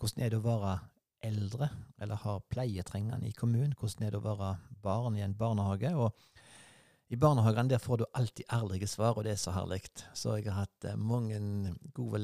hvordan 0.00 0.24
er 0.24 0.32
det 0.32 0.40
å 0.40 0.46
være 0.46 0.78
eldre, 1.28 1.68
eller 2.00 2.22
ha 2.22 2.38
pleietrengende 2.48 3.28
i 3.28 3.36
kommunen. 3.36 3.74
Hvordan 3.78 4.06
er 4.06 4.14
det 4.14 4.20
å 4.20 4.28
være 4.28 4.52
barn 4.82 5.18
i 5.18 5.24
en 5.26 5.36
barnehage. 5.36 5.94
og 5.96 6.14
i 7.08 7.16
barnehagen 7.16 7.68
der 7.68 7.80
får 7.80 7.98
du 7.98 8.04
alltid 8.12 8.44
ærlige 8.52 8.86
svar, 8.86 9.16
og 9.16 9.24
det 9.24 9.32
er 9.32 9.40
så 9.40 9.54
herlig. 9.56 9.80
Så 10.14 10.34
jeg 10.36 10.50
har 10.50 10.66
hatt 10.66 10.84
eh, 10.84 10.96
mange 11.00 11.38
gode, 11.96 12.20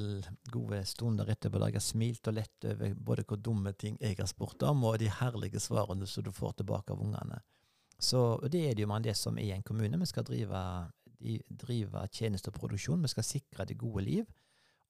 gode 0.52 0.82
stunder 0.84 1.30
etterpå 1.32 1.58
der 1.58 1.72
jeg 1.72 1.78
har 1.78 1.84
smilt 1.86 2.28
og 2.28 2.36
lett 2.36 2.66
over 2.68 2.92
både 2.94 3.24
hvor 3.24 3.40
dumme 3.40 3.72
ting 3.72 3.96
jeg 4.00 4.18
har 4.18 4.28
spurt 4.28 4.62
om, 4.68 4.84
og 4.84 4.98
de 5.00 5.08
herlige 5.08 5.62
svarene 5.64 6.06
som 6.06 6.26
du 6.26 6.32
får 6.36 6.58
tilbake 6.58 6.92
av 6.92 7.00
ungene. 7.00 7.40
Så 7.96 8.20
det 8.52 8.60
er 8.60 8.74
det 8.74 8.84
jo 8.84 8.90
man 8.90 9.06
det 9.06 9.14
som 9.16 9.38
er 9.38 9.46
i 9.46 9.54
en 9.54 9.64
kommune. 9.64 9.98
Vi 10.02 10.10
skal 10.10 10.26
drive, 10.28 10.60
drive 11.48 12.02
tjenesteproduksjon, 12.12 13.02
vi 13.02 13.12
skal 13.14 13.24
sikre 13.24 13.64
det 13.64 13.78
gode 13.80 14.04
liv, 14.04 14.26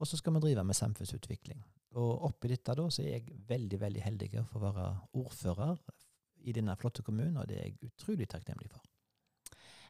og 0.00 0.10
så 0.10 0.18
skal 0.18 0.34
vi 0.34 0.42
drive 0.48 0.64
med 0.66 0.74
samfunnsutvikling. 0.74 1.62
Og 1.94 2.26
oppi 2.26 2.50
dette 2.50 2.74
da, 2.74 2.88
så 2.90 3.04
er 3.04 3.20
jeg 3.20 3.38
veldig, 3.46 3.78
veldig 3.78 4.02
heldig 4.02 4.32
for 4.50 4.58
å 4.58 4.72
være 4.72 4.88
ordfører 5.22 5.78
i 6.42 6.56
denne 6.56 6.74
flotte 6.80 7.06
kommunen, 7.06 7.38
og 7.38 7.46
det 7.46 7.60
er 7.60 7.70
jeg 7.70 7.92
utrolig 7.92 8.26
takknemlig 8.34 8.72
for. 8.72 8.82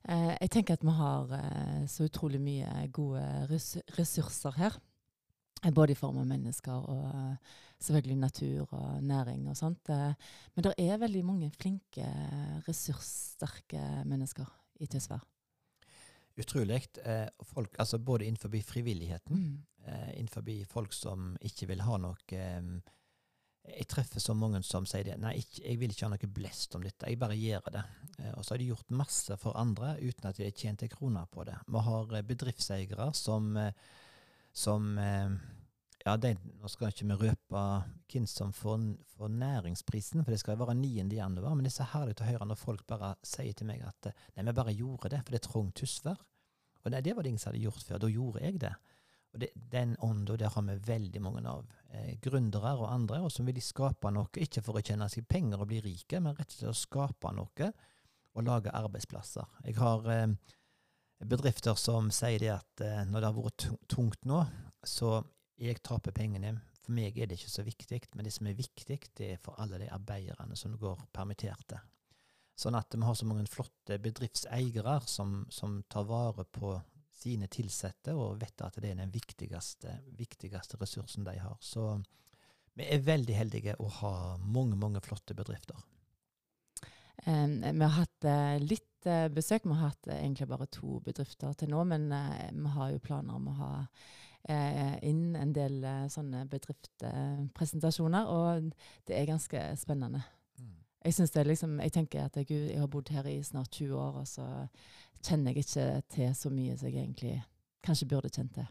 Eh, 0.04 0.32
jeg 0.42 0.50
tenker 0.52 0.76
at 0.76 0.84
vi 0.84 0.92
har 0.92 1.30
eh, 1.38 1.84
så 1.88 2.04
utrolig 2.04 2.40
mye 2.42 2.88
gode 2.92 3.22
ressurser 3.96 4.56
her. 4.58 4.76
Eh, 5.62 5.72
både 5.72 5.94
i 5.94 5.98
form 5.98 6.18
av 6.20 6.26
mennesker 6.28 6.88
og 6.92 7.06
selvfølgelig 7.84 8.18
natur 8.20 8.74
og 8.76 9.02
næring 9.04 9.48
og 9.48 9.56
sånt. 9.56 9.88
Men 9.88 10.66
det 10.66 10.74
er 10.78 11.00
veldig 11.00 11.24
mange 11.24 11.50
flinke, 11.52 12.06
ressurssterke 12.68 14.04
mennesker 14.08 14.48
i 14.80 14.88
Tysvær. 14.88 15.24
Utrolig. 16.40 16.80
folk, 17.42 17.76
altså 17.78 17.98
både 17.98 18.24
innenfor 18.24 18.50
frivilligheten, 18.62 19.36
mm. 19.36 19.58
innenfor 20.16 20.42
folk 20.66 20.92
som 20.92 21.36
ikke 21.40 21.66
vil 21.66 21.84
ha 21.84 21.98
noe 21.98 22.40
jeg 23.64 23.86
treffer 23.88 24.20
så 24.20 24.34
mange 24.36 24.60
som 24.66 24.84
sier 24.88 25.06
det. 25.06 25.16
Nei, 25.20 25.38
jeg 25.56 25.78
vil 25.80 25.92
ikke 25.92 26.06
ha 26.06 26.12
noe 26.12 26.30
blest 26.36 26.74
om 26.76 26.84
dette, 26.84 27.08
jeg 27.08 27.20
bare 27.20 27.36
gjør 27.38 27.70
det. 27.72 27.84
Eh, 28.18 28.32
og 28.36 28.44
så 28.44 28.54
har 28.54 28.60
de 28.60 28.70
gjort 28.70 28.94
masse 28.94 29.38
for 29.40 29.56
andre 29.58 29.94
uten 30.02 30.28
at 30.28 30.38
de 30.38 30.46
har 30.46 30.56
tjent 30.56 30.84
en 30.84 30.92
krone 30.92 31.24
på 31.32 31.46
det. 31.48 31.56
Vi 31.72 31.84
har 31.88 32.14
eh, 32.14 32.26
bedriftseiere 32.28 33.08
som, 33.16 33.54
eh, 33.60 33.72
som 34.52 34.90
ja, 36.04 36.16
de, 36.20 36.34
Nå 36.60 36.68
skal 36.68 36.92
ikke 36.92 37.08
vi 37.08 37.18
røpe 37.24 37.64
hvem 38.12 38.26
som 38.28 38.52
får, 38.52 38.84
får, 39.16 39.32
næringsprisen, 39.40 40.22
for 40.22 40.34
det 40.34 40.42
skal 40.42 40.60
være 40.60 40.76
9. 40.76 41.08
januar. 41.16 41.54
Men 41.56 41.64
det 41.64 41.72
er 41.72 41.78
så 41.78 41.90
herlig 41.94 42.18
å 42.20 42.28
høre 42.28 42.50
når 42.50 42.60
folk 42.60 42.84
bare 42.90 43.14
sier 43.24 43.56
til 43.56 43.70
meg 43.70 43.82
at 43.88 44.12
nei, 44.36 44.44
vi 44.44 44.58
bare 44.60 44.76
gjorde 44.76 45.14
det, 45.14 45.24
for 45.24 45.32
det 45.32 45.40
er 45.40 45.48
trangt 45.48 45.80
husvær. 45.80 46.20
Og 46.84 46.92
nei, 46.92 47.00
det 47.00 47.16
var 47.16 47.24
det 47.24 47.32
ingen 47.32 47.40
som 47.40 47.54
hadde 47.54 47.64
gjort 47.64 47.86
før. 47.88 48.02
Da 48.04 48.12
gjorde 48.12 48.44
jeg 48.44 48.60
det. 48.60 48.74
Og 49.34 49.40
det, 49.42 49.50
Den 49.54 49.96
ånda 49.98 50.36
der 50.38 50.52
har 50.54 50.62
vi 50.62 50.76
veldig 50.86 51.22
mange 51.22 51.42
av. 51.50 51.66
Eh, 51.90 52.16
gründere 52.22 52.74
og 52.78 52.90
andre 52.90 53.20
og 53.26 53.32
som 53.32 53.46
vil 53.46 53.60
skape 53.62 54.10
noe, 54.14 54.30
ikke 54.34 54.62
for 54.62 54.78
å 54.78 54.82
tjene 54.84 55.08
seg 55.10 55.26
penger 55.28 55.60
og 55.62 55.70
bli 55.70 55.80
rike, 55.84 56.20
men 56.20 56.36
rett 56.38 56.50
og 56.50 56.58
slett 56.58 56.70
å 56.70 56.82
skape 56.84 57.32
noe 57.34 57.70
og 58.34 58.46
lage 58.46 58.74
arbeidsplasser. 58.74 59.46
Jeg 59.66 59.78
har 59.78 60.06
eh, 60.10 60.26
bedrifter 61.24 61.78
som 61.78 62.10
sier 62.14 62.42
det 62.42 62.52
at 62.54 62.84
eh, 62.84 63.02
når 63.08 63.20
det 63.20 63.30
har 63.30 63.38
vært 63.38 63.66
tungt 63.90 64.28
nå, 64.28 64.44
så 64.84 65.18
jeg 65.60 65.82
taper 65.86 66.14
pengene. 66.14 66.56
For 66.84 66.92
meg 66.92 67.16
er 67.16 67.30
det 67.30 67.38
ikke 67.38 67.52
så 67.52 67.64
viktig, 67.64 68.00
men 68.14 68.26
det 68.26 68.34
som 68.34 68.46
er 68.46 68.58
viktig, 68.58 68.98
det 69.16 69.28
er 69.34 69.42
for 69.42 69.56
alle 69.62 69.78
de 69.80 69.88
arbeiderne 69.94 70.56
som 70.58 70.74
går 70.76 71.06
permitterte. 71.14 71.78
Sånn 72.60 72.76
at 72.78 72.92
vi 72.94 73.02
har 73.02 73.16
så 73.18 73.26
mange 73.26 73.46
flotte 73.50 73.96
bedriftseiere 74.02 74.98
som, 75.10 75.40
som 75.50 75.80
tar 75.90 76.04
vare 76.06 76.44
på 76.44 76.74
sine 77.24 77.48
ansatte, 77.48 78.14
og 78.14 78.40
vet 78.42 78.64
at 78.64 78.76
det 78.82 78.92
er 78.92 79.00
den 79.00 79.12
viktigste, 79.14 79.98
viktigste, 80.18 80.78
ressursen 80.80 81.24
de 81.26 81.38
har. 81.40 81.56
Så 81.60 81.96
vi 82.74 82.86
er 82.90 83.04
veldig 83.06 83.36
heldige 83.38 83.76
å 83.80 83.88
ha 84.00 84.14
mange, 84.42 84.76
mange 84.76 85.02
flotte 85.04 85.36
bedrifter. 85.36 85.78
Um, 87.24 87.62
vi 87.62 87.80
har 87.80 87.94
hatt 87.94 88.26
uh, 88.26 88.58
litt 88.60 89.06
uh, 89.08 89.30
besøk. 89.32 89.64
Vi 89.64 89.72
har 89.72 89.92
hatt 89.94 90.10
uh, 90.10 90.18
egentlig 90.18 90.48
bare 90.50 90.66
to 90.74 90.98
bedrifter 91.06 91.54
til 91.56 91.72
nå, 91.72 91.84
men 91.88 92.10
vi 92.10 92.74
har 92.74 92.92
jo 92.92 93.02
planer 93.04 93.38
om 93.38 93.48
å 93.48 93.58
ha 93.62 93.72
inn 94.44 95.38
en 95.40 95.54
del 95.56 95.78
sånne 96.12 96.42
bedriftspresentasjoner, 96.52 98.26
og 98.28 98.66
det 99.08 99.16
er 99.16 99.30
ganske 99.30 99.62
spennende. 99.80 100.20
Jeg, 101.04 101.28
det 101.34 101.46
liksom, 101.46 101.80
jeg 101.80 101.92
tenker 101.92 102.24
at 102.24 102.36
jeg, 102.36 102.50
jeg 102.50 102.80
har 102.80 102.88
bodd 102.88 103.10
her 103.12 103.26
i 103.28 103.42
snart 103.44 103.70
20 103.76 103.98
år, 104.00 104.22
og 104.22 104.28
så 104.28 104.46
kjenner 105.24 105.52
jeg 105.52 105.64
ikke 105.64 106.02
til 106.14 106.32
så 106.36 106.52
mye 106.52 106.78
som 106.78 106.88
jeg 106.88 107.02
egentlig 107.02 107.34
kanskje 107.84 108.08
burde 108.08 108.32
kjent 108.32 108.54
til. 108.56 108.70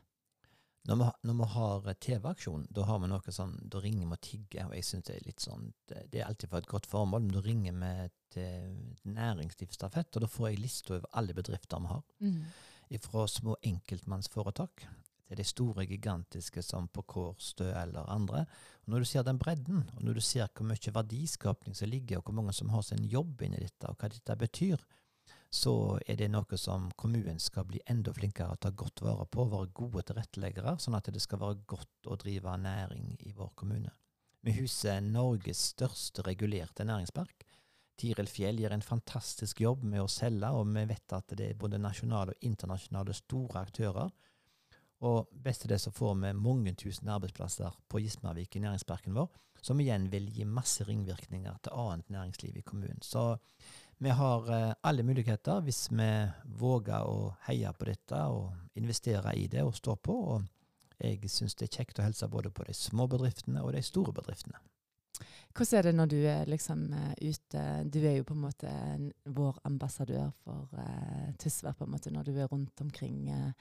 Når 0.84 0.98
vi, 1.00 1.06
når 1.30 1.38
vi 1.40 1.46
har 1.54 1.86
TV-aksjon, 2.04 2.66
da 2.76 2.84
har 2.90 3.00
vi 3.00 3.08
noe 3.08 3.34
sånn, 3.36 3.54
da 3.72 3.80
ringer 3.80 4.04
vi 4.04 4.18
og 4.18 4.24
tigger. 4.26 4.66
og 4.66 4.76
jeg 4.76 4.88
synes 4.88 5.06
Det 5.08 5.16
er 5.16 5.28
litt 5.30 5.46
sånn, 5.46 5.70
det 5.88 6.20
er 6.20 6.26
alltid 6.28 6.52
for 6.52 6.60
et 6.60 6.72
godt 6.74 6.90
formål, 6.92 7.24
men 7.24 7.38
da 7.38 7.44
ringer 7.46 7.78
vi 7.80 8.10
til 8.36 9.14
næringslivsstafett, 9.16 10.12
og 10.16 10.26
da 10.26 10.32
får 10.34 10.50
jeg 10.50 10.60
liste 10.60 10.98
over 10.98 11.08
alle 11.14 11.38
bedrifter 11.38 11.80
vi 11.80 11.94
har. 11.94 12.04
Mm. 12.20 12.44
Fra 13.04 13.24
små 13.32 13.56
enkeltmannsforetak 13.64 14.84
Det 15.34 15.40
er 15.40 15.48
de 15.48 15.50
store, 15.50 15.84
gigantiske 15.90 16.62
som 16.62 16.86
på 16.94 17.02
Kårstø 17.10 17.72
eller 17.74 18.06
andre. 18.06 18.44
Og 18.86 18.92
når 18.94 19.02
du 19.02 19.06
ser 19.10 19.24
den 19.26 19.40
bredden, 19.42 19.80
og 19.96 20.04
når 20.06 20.20
du 20.20 20.22
ser 20.22 20.46
hvor 20.54 20.68
mye 20.70 20.94
verdiskapning 20.94 21.74
som 21.74 21.90
ligger, 21.90 22.20
og 22.20 22.28
hvor 22.28 22.36
mange 22.38 22.54
som 22.54 22.70
har 22.70 22.84
sin 22.86 23.02
jobb 23.10 23.42
inni 23.42 23.64
dette, 23.64 23.90
og 23.90 23.98
hva 23.98 24.12
dette 24.14 24.36
betyr, 24.38 24.84
så 25.50 25.74
er 26.06 26.20
det 26.22 26.30
noe 26.30 26.58
som 26.58 26.92
kommunen 26.98 27.42
skal 27.42 27.66
bli 27.66 27.82
enda 27.90 28.14
flinkere 28.14 28.54
til 28.54 28.54
å 28.54 28.62
ta 28.62 28.72
godt 28.78 29.02
vare 29.02 29.26
på, 29.26 29.48
være 29.50 29.74
gode 29.74 30.06
tilretteleggere, 30.06 30.76
sånn 30.78 31.00
at 31.00 31.10
det 31.10 31.22
skal 31.26 31.42
være 31.42 31.64
godt 31.66 32.10
å 32.14 32.18
drive 32.22 32.54
næring 32.62 33.16
i 33.26 33.34
vår 33.34 33.50
kommune. 33.58 33.94
Vi 34.46 34.54
huser 34.60 35.02
Norges 35.02 35.66
største 35.74 36.26
regulerte 36.30 36.86
næringspark. 36.86 37.48
Tiril 37.98 38.30
Fjell 38.30 38.62
gjør 38.62 38.78
en 38.78 38.86
fantastisk 38.86 39.62
jobb 39.66 39.86
med 39.86 40.04
å 40.04 40.10
selge, 40.10 40.50
og 40.54 40.70
vi 40.74 40.86
vet 40.90 41.18
at 41.18 41.34
det 41.38 41.50
er 41.50 41.58
både 41.58 41.82
nasjonale 41.82 42.34
og 42.34 42.46
internasjonale 42.46 43.18
store 43.18 43.66
aktører. 43.66 44.14
Og 45.04 45.30
best 45.46 45.66
av 45.66 45.74
det 45.74 45.80
så 45.84 45.92
får 45.92 46.16
vi 46.22 46.34
mange 46.40 46.74
tusen 46.80 47.12
arbeidsplasser 47.12 47.76
på 47.92 48.00
Gismarvik 48.00 48.56
i 48.56 48.64
næringsparken 48.64 49.18
vår, 49.18 49.30
som 49.62 49.80
igjen 49.80 50.10
vil 50.12 50.30
gi 50.32 50.48
masse 50.48 50.86
ringvirkninger 50.88 51.60
til 51.64 51.76
annet 51.76 52.10
næringsliv 52.14 52.58
i 52.58 52.66
kommunen. 52.68 53.02
Så 53.04 53.38
vi 54.04 54.10
har 54.16 54.50
eh, 54.52 54.74
alle 54.82 55.04
muligheter 55.04 55.62
hvis 55.64 55.86
vi 55.92 56.10
våger 56.60 57.08
å 57.08 57.34
heie 57.48 57.72
på 57.76 57.88
dette 57.88 58.20
og 58.32 58.80
investere 58.80 59.36
i 59.40 59.48
det 59.48 59.64
og 59.64 59.76
stå 59.76 59.96
på. 59.96 60.18
og 60.36 60.50
jeg 61.04 61.30
syns 61.30 61.56
det 61.60 61.68
er 61.68 61.78
kjekt 61.80 62.00
å 62.00 62.06
hilse 62.06 62.30
både 62.32 62.52
på 62.54 62.64
de 62.64 62.74
små 62.78 63.08
bedriftene 63.12 63.64
og 63.64 63.74
de 63.76 63.82
store 63.84 64.14
bedriftene. 64.16 64.60
Hvordan 65.54 65.80
er 65.80 65.88
det 65.88 65.94
når 65.96 66.12
du 66.12 66.18
er 66.18 66.50
liksom 66.50 66.84
eh, 66.98 67.30
ute 67.30 67.64
Du 67.94 68.00
er 68.02 68.18
jo 68.18 68.28
på 68.28 68.36
en 68.38 68.44
måte 68.46 68.74
vår 69.26 69.60
ambassadør 69.70 70.32
for 70.44 70.70
uh, 70.74 71.32
Tysvær 71.40 71.78
på 71.78 71.88
en 71.88 71.94
måte 71.94 72.14
når 72.14 72.30
du 72.30 72.38
er 72.38 72.52
rundt 72.52 72.82
omkring. 72.82 73.28
Uh, 73.30 73.52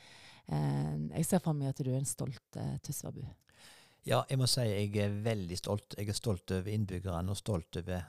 uh, 0.48 0.94
jeg 1.12 1.28
ser 1.28 1.42
for 1.44 1.56
meg 1.56 1.72
at 1.72 1.82
du 1.84 1.90
er 1.92 2.00
en 2.00 2.08
stolt 2.08 2.60
uh, 2.60 2.76
Tysværbu. 2.82 3.24
Ja, 4.08 4.24
jeg 4.28 4.38
må 4.40 4.48
si 4.50 4.64
jeg 4.66 4.96
er 4.98 5.18
veldig 5.22 5.58
stolt. 5.58 5.94
Jeg 5.98 6.08
er 6.10 6.18
stolt 6.18 6.50
over 6.50 6.72
innbyggerne 6.72 7.30
og 7.30 7.38
stolt 7.38 7.78
over 7.78 8.02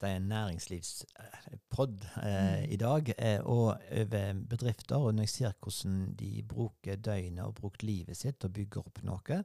dette 0.00 0.12
er 0.14 0.16
en 0.16 0.28
næringslivspod 0.28 2.04
eh, 2.22 2.64
mm. 2.64 2.72
i 2.72 2.76
dag, 2.76 3.14
eh, 3.18 3.40
og 3.40 3.76
over 3.76 4.34
bedrifter. 4.48 4.96
Og 4.96 5.14
når 5.14 5.22
jeg 5.22 5.28
ser 5.28 5.52
hvordan 5.60 6.14
de 6.16 6.42
bruker 6.48 6.96
døgnet 6.96 7.44
og 7.44 7.54
brukt 7.54 7.82
livet 7.82 8.16
sitt 8.16 8.44
og 8.44 8.52
bygger 8.52 8.80
opp 8.80 9.02
noe, 9.04 9.42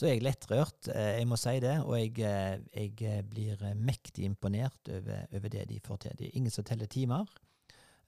så 0.00 0.08
er 0.08 0.14
jeg 0.14 0.24
lettrørt. 0.24 0.88
Eh, 0.94 1.18
jeg 1.18 1.28
må 1.28 1.36
si 1.36 1.58
det. 1.60 1.74
Og 1.84 1.92
jeg, 1.98 2.14
eh, 2.24 2.56
jeg 2.72 2.94
eh, 3.04 3.20
blir 3.26 3.60
mektig 3.76 4.24
imponert 4.24 4.88
over, 4.88 5.26
over, 5.28 5.52
det 5.52 5.66
de 5.68 5.80
får 5.84 6.00
til. 6.06 6.14
Det 6.16 6.28
er 6.28 6.38
ingen 6.40 6.54
som 6.54 6.64
teller 6.64 6.88
timer. 6.90 7.28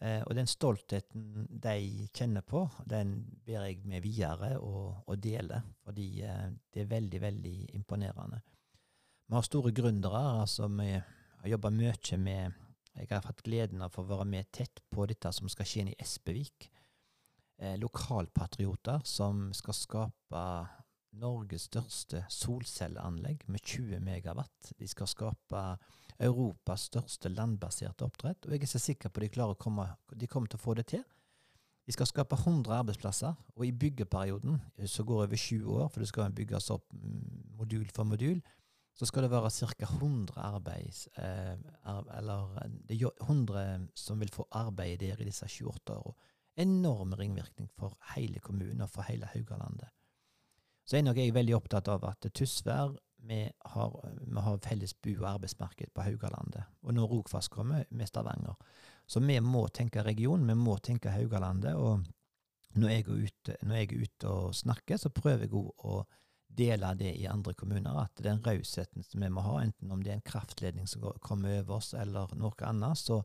Og 0.03 0.33
den 0.35 0.49
stoltheten 0.51 1.45
de 1.63 2.09
kjenner 2.11 2.43
på, 2.43 2.65
den 2.91 3.13
ber 3.47 3.69
jeg 3.69 3.85
med 3.87 4.03
videre 4.03 4.57
og 4.59 5.13
deler. 5.23 5.63
Fordi 5.87 6.09
det 6.19 6.81
er 6.83 6.89
veldig, 6.91 7.21
veldig 7.23 7.53
imponerende. 7.79 8.41
Vi 9.29 9.37
har 9.37 9.47
store 9.47 9.71
gründere. 9.71 10.25
altså 10.41 10.67
vi 10.67 10.89
har 10.97 11.49
jobba 11.55 11.71
mye 11.71 12.19
med 12.19 12.53
Jeg 12.97 13.07
har 13.11 13.23
hatt 13.23 13.45
gleden 13.47 13.81
av 13.81 13.95
å 13.95 14.03
være 14.03 14.27
med 14.27 14.51
tett 14.51 14.83
på 14.91 15.07
dette 15.07 15.31
som 15.33 15.49
skal 15.49 15.71
skje 15.71 15.87
i 15.93 15.97
Espevik. 16.03 16.67
Lokalpatrioter 17.79 19.07
som 19.07 19.53
skal 19.55 19.75
skape 19.75 20.43
Norges 21.21 21.67
største 21.69 22.23
solcelleanlegg 22.33 23.45
med 23.53 23.61
20 23.61 24.01
megawatt. 24.05 24.73
De 24.79 24.89
skal 24.89 25.11
skape 25.11 25.65
Europas 26.23 26.87
største 26.89 27.33
landbaserte 27.33 28.07
oppdrett. 28.07 28.47
Og 28.47 28.55
jeg 28.55 28.65
er 28.65 28.71
så 28.71 28.81
sikker 28.81 29.13
på 29.13 29.25
de, 29.25 29.31
å 29.45 29.59
komme, 29.61 29.89
de 30.15 30.29
kommer 30.31 30.49
til 30.49 30.61
å 30.61 30.65
få 30.65 30.77
det 30.79 30.87
til. 30.95 31.05
De 31.83 31.95
skal 31.95 32.07
skape 32.07 32.39
100 32.39 32.77
arbeidsplasser, 32.79 33.39
og 33.57 33.63
i 33.67 33.75
byggeperioden, 33.75 34.61
som 34.87 35.07
går 35.07 35.25
over 35.25 35.37
20 35.37 35.79
år, 35.83 35.89
for 35.91 36.03
det 36.03 36.11
skal 36.13 36.35
bygges 36.35 36.71
opp 36.71 36.93
mm, 36.95 37.57
modul 37.59 37.89
for 37.95 38.07
modul, 38.07 38.39
så 38.95 39.09
skal 39.09 39.25
det 39.25 39.33
være 39.33 39.51
ca. 39.51 39.89
100 39.89 40.37
arbeids... 40.37 41.07
Eh, 41.17 41.57
eller 42.19 42.53
det 42.87 43.01
er 43.01 43.25
100 43.25 43.89
som 43.99 44.21
vil 44.21 44.31
få 44.31 44.47
arbeid 44.51 45.01
der 45.01 45.21
i 45.21 45.27
disse 45.27 45.49
28 45.49 45.97
årene. 45.97 46.31
Enorm 46.63 47.15
ringvirkning 47.17 47.71
for 47.73 47.97
hele 48.13 48.39
kommunen 48.45 48.85
og 48.85 48.91
for 48.93 49.09
hele 49.09 49.31
Haugalandet. 49.33 49.89
Så 50.85 50.99
er 50.99 51.07
nok 51.07 51.19
jeg 51.21 51.35
veldig 51.35 51.57
opptatt 51.57 51.89
av 51.93 52.05
at 52.09 52.27
Tysvær 52.35 52.97
vi 53.23 53.51
har, 53.59 54.11
vi 54.21 54.41
har 54.41 54.59
felles 54.59 54.95
bu- 55.03 55.21
og 55.21 55.29
arbeidsmarked 55.29 55.93
på 55.95 56.03
Haugalandet. 56.03 56.65
Og 56.83 56.95
når 56.95 57.07
Rogfast 57.07 57.51
kommer 57.51 57.85
med 57.91 58.09
Stavanger. 58.09 58.57
Så 59.07 59.21
vi 59.21 59.39
må 59.41 59.69
tenke 59.69 60.03
region, 60.03 60.47
vi 60.49 60.55
må 60.55 60.79
tenke 60.79 61.11
Haugalandet. 61.11 61.77
Og 61.77 62.03
når 62.75 62.89
jeg 62.89 63.05
er 63.07 63.13
ute, 63.13 63.57
jeg 63.63 63.93
er 63.93 64.03
ute 64.03 64.29
og 64.29 64.55
snakker, 64.55 64.99
så 64.99 65.13
prøver 65.15 65.47
jeg 65.47 65.55
å 65.55 66.03
dele 66.53 66.95
det 66.99 67.15
i 67.21 67.29
andre 67.31 67.55
kommuner. 67.55 68.03
At 68.03 68.25
den 68.25 68.43
rausheten 68.45 69.07
som 69.07 69.23
vi 69.23 69.31
må 69.31 69.45
ha, 69.47 69.61
enten 69.63 69.93
om 69.93 70.03
det 70.03 70.13
er 70.13 70.21
en 70.21 70.27
kraftledning 70.33 70.91
som 70.91 71.07
kommer 71.21 71.61
over 71.61 71.79
oss, 71.79 71.93
eller 71.95 72.35
noe 72.35 72.69
annet, 72.69 72.99
så, 72.99 73.23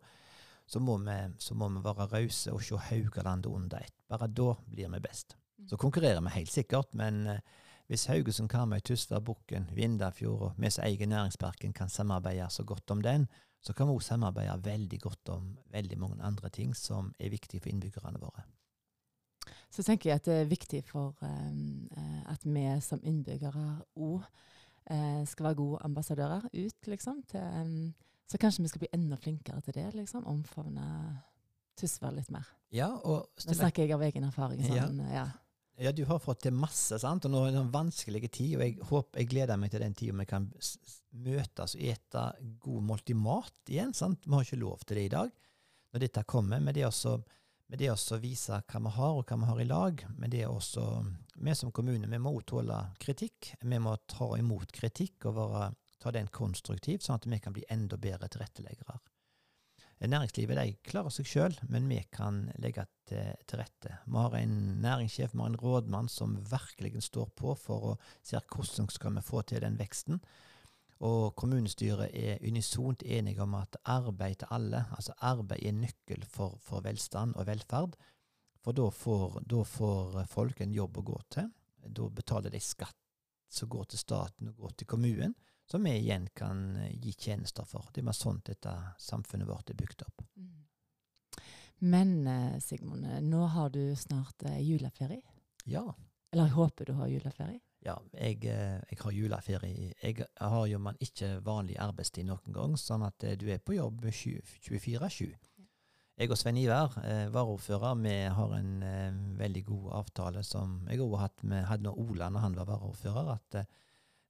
så, 0.65 0.79
må, 0.79 0.99
vi, 1.01 1.17
så 1.39 1.57
må, 1.57 1.71
vi, 1.73 1.83
være 1.89 2.09
rause 2.13 2.53
og 2.53 2.63
se 2.63 2.79
Haugalandet 2.91 3.51
under 3.51 3.81
ett. 3.81 3.97
Bare 4.07 4.29
da 4.29 4.53
blir 4.67 4.93
vi 4.93 5.03
best. 5.09 5.39
Så 5.65 5.79
konkurrerer 5.81 6.21
vi 6.21 6.35
helt 6.35 6.51
sikkert, 6.51 6.93
men 6.93 7.25
eh, 7.27 7.39
hvis 7.87 8.05
Haugesund, 8.11 8.49
Karmøy, 8.51 8.79
Tysvær, 8.85 9.23
Bukken, 9.25 9.69
Vindafjord 9.73 10.41
og 10.41 10.59
vi 10.61 10.69
som 10.69 10.85
eier 10.85 11.07
næringsparken 11.07 11.73
kan 11.73 11.89
samarbeide 11.89 12.49
så 12.53 12.63
godt 12.63 12.91
om 12.91 13.01
den, 13.01 13.27
så 13.63 13.73
kan 13.73 13.87
vi 13.87 13.95
òg 13.95 14.03
samarbeide 14.05 14.59
veldig 14.63 14.99
godt 15.01 15.33
om 15.33 15.57
veldig 15.71 15.97
mange 15.99 16.23
andre 16.23 16.49
ting 16.49 16.75
som 16.75 17.13
er 17.19 17.33
viktige 17.33 17.63
for 17.63 17.73
innbyggerne 17.73 18.21
våre 18.21 18.45
så 19.69 19.83
tenker 19.83 20.09
jeg 20.09 20.21
at 20.21 20.27
det 20.27 20.35
er 20.41 20.51
viktig 20.51 20.81
for 20.87 21.15
um, 21.21 21.87
at 22.29 22.43
vi 22.45 22.65
som 22.83 23.01
innbyggere 23.03 23.65
òg 23.95 24.21
uh, 24.23 25.23
skal 25.27 25.49
være 25.49 25.59
gode 25.59 25.81
ambassadører 25.85 26.47
ut, 26.53 26.87
liksom. 26.87 27.23
Til, 27.29 27.41
um, 27.61 27.93
så 28.27 28.39
kanskje 28.41 28.63
vi 28.63 28.71
skal 28.71 28.83
bli 28.83 28.93
enda 28.93 29.15
flinkere 29.15 29.61
til 29.61 29.75
det, 29.77 29.89
liksom. 29.95 30.27
Omfavne 30.27 30.87
Tysvær 31.77 32.15
litt 32.15 32.31
mer. 32.33 32.47
Ja, 32.73 32.89
og 32.89 33.29
Nå 33.45 33.53
snakker 33.53 33.85
jeg 33.85 33.93
av 33.95 34.01
egen 34.07 34.25
erfaring. 34.27 34.63
Sånn, 34.65 35.03
ja. 35.05 35.19
ja. 35.21 35.27
Ja, 35.79 35.91
du 35.91 36.05
har 36.09 36.17
fått 36.17 36.39
til 36.41 36.55
masse, 36.57 36.97
sant? 36.97 37.27
og 37.27 37.31
nå 37.31 37.43
er 37.45 37.51
det 37.53 37.59
en 37.61 37.73
vanskelig 37.73 38.31
tid. 38.33 38.55
og 38.57 38.63
Jeg 38.63 38.77
håper, 38.89 39.19
jeg 39.21 39.29
gleder 39.29 39.59
meg 39.61 39.69
til 39.69 39.83
den 39.83 39.93
tida 39.93 40.15
vi 40.17 40.25
kan 40.25 40.47
møtes 41.21 41.75
og 41.77 41.83
ete 41.91 42.23
god 42.63 42.87
måltid 42.87 43.19
mat 43.21 43.69
igjen. 43.69 43.93
sant? 43.93 44.25
Vi 44.25 44.33
har 44.33 44.47
ikke 44.47 44.57
lov 44.63 44.81
til 44.81 44.97
det 44.97 45.03
i 45.05 45.11
dag 45.13 45.29
når 45.93 46.01
dette 46.01 46.23
kommer. 46.25 46.63
Men 46.63 46.73
det 46.73 46.81
er 46.81 47.93
også 47.93 48.17
å 48.17 48.21
vise 48.23 48.57
hva 48.57 48.81
vi 48.87 48.95
har, 48.95 49.19
og 49.19 49.29
hva 49.29 49.37
vi 49.37 49.51
har 49.51 49.61
i 49.61 49.69
lag. 49.69 50.01
Men 50.17 50.33
det 50.33 50.41
er 50.41 50.49
også 50.49 50.87
Vi 51.37 51.53
som 51.53 51.69
kommune 51.69 52.09
vi 52.09 52.17
må 52.17 52.33
tåle 52.41 52.79
kritikk. 52.97 53.53
Vi 53.61 53.77
må 53.77 53.93
ta 54.09 54.31
imot 54.39 54.73
kritikk 54.73 55.29
og 55.29 55.37
være, 55.37 55.67
ta 56.01 56.09
den 56.09 56.33
konstruktivt, 56.33 57.05
sånn 57.05 57.21
at 57.21 57.29
vi 57.29 57.37
kan 57.37 57.53
bli 57.53 57.67
enda 57.69 58.01
bedre 58.01 58.25
tilretteleggere. 58.33 58.97
Næringslivet 59.97 60.59
de 60.59 60.75
klarer 60.85 61.09
seg 61.09 61.25
sjøl, 61.25 61.55
men 61.73 61.87
vi 61.89 61.97
kan 62.13 62.43
legge 62.61 62.83
til, 63.09 63.31
til, 63.49 63.57
rette. 63.57 63.95
Vi 64.05 64.19
har 64.19 64.35
en 64.37 64.57
næringssjef, 64.83 65.33
vi 65.33 65.41
har 65.41 65.49
en 65.49 65.57
rådmann 65.57 66.09
som 66.11 66.35
virkelig 66.51 67.01
står 67.07 67.31
på 67.33 67.55
for 67.57 67.87
å 67.91 67.95
se 68.21 68.37
hvordan 68.37 68.91
skal 68.93 69.17
vi 69.17 69.25
få 69.25 69.41
til 69.41 69.63
den 69.65 69.79
veksten. 69.79 70.21
Og 71.07 71.33
kommunestyret 71.37 72.13
er 72.13 72.45
unisont 72.45 73.01
enige 73.05 73.41
om 73.41 73.55
at 73.57 73.77
arbeid 73.85 74.43
til 74.43 74.53
alle, 74.53 74.83
altså 74.93 75.17
arbeid 75.17 75.65
er 75.65 75.75
nøkkel 75.77 76.25
for, 76.29 76.57
for 76.61 76.85
velstand 76.85 77.33
og 77.35 77.49
velferd. 77.49 77.97
For 78.61 78.77
da 78.77 78.89
får, 78.93 79.41
da 79.49 79.63
får, 79.65 80.23
folk 80.29 80.61
en 80.61 80.77
jobb 80.77 80.97
å 80.97 81.07
gå 81.09 81.19
til. 81.33 81.49
Da 81.87 82.09
betaler 82.13 82.53
de 82.53 82.61
skatt 82.61 82.97
som 83.49 83.69
går 83.69 83.89
til 83.89 84.01
staten 84.01 84.49
og 84.51 84.65
går 84.65 84.77
til 84.77 84.89
kommunen, 84.93 85.37
som 85.67 85.83
vi 85.83 85.95
igjen 85.99 86.29
kan 86.35 86.75
eh, 86.77 86.95
gi 86.95 87.13
tjenester 87.13 87.67
for. 87.67 87.89
Det 87.93 88.01
er 88.01 88.09
bare 88.09 88.21
sånn 88.21 88.41
dette 88.45 88.73
samfunnet 89.03 89.49
vårt 89.49 89.71
er 89.73 89.79
bygd 89.79 90.05
opp. 90.07 90.23
Mm. 90.35 90.53
Men 91.91 92.13
eh, 92.27 92.59
Sigmund, 92.63 93.07
nå 93.27 93.45
har 93.53 93.69
du 93.75 93.95
snart 93.95 94.47
eh, 94.47 94.61
juleferie. 94.63 95.23
Ja. 95.65 95.85
Eller 96.31 96.49
jeg 96.49 96.57
håper 96.57 96.89
du 96.89 96.93
har 96.97 97.11
juleferie? 97.11 97.61
Ja, 97.85 97.97
jeg, 98.17 98.41
eh, 98.49 98.79
jeg, 98.89 98.99
har 99.03 99.13
juleferie. 99.13 99.91
Jeg 100.01 100.25
har 100.39 100.65
jo 100.67 100.79
man 100.81 100.97
ikke 101.03 101.37
vanlig 101.45 101.77
arbeidstid 101.79 102.25
noen 102.27 102.55
gang, 102.55 102.73
sånn 102.79 103.05
at 103.05 103.23
eh, 103.23 103.37
du 103.39 103.47
er 103.53 103.61
på 103.63 103.77
jobb 103.77 104.07
24-7. 104.09 105.35
Jeg 106.17 106.31
og 106.33 106.39
Svein 106.39 106.57
Iver, 106.57 106.95
eh, 107.05 107.27
varaordfører, 107.29 107.99
vi 108.01 108.15
har 108.33 108.53
en 108.57 108.71
eh, 108.83 109.19
veldig 109.37 109.63
god 109.67 109.91
avtale 109.99 110.41
som 110.43 110.79
jeg 110.89 111.03
òg 111.03 111.19
hadde 111.21 111.51
med 111.51 111.91
Ola 111.91 112.31
når 112.33 112.45
han 112.47 112.57
var 112.57 112.71
varaordfører. 112.71 113.29
at 113.35 113.59
eh, 113.61 113.69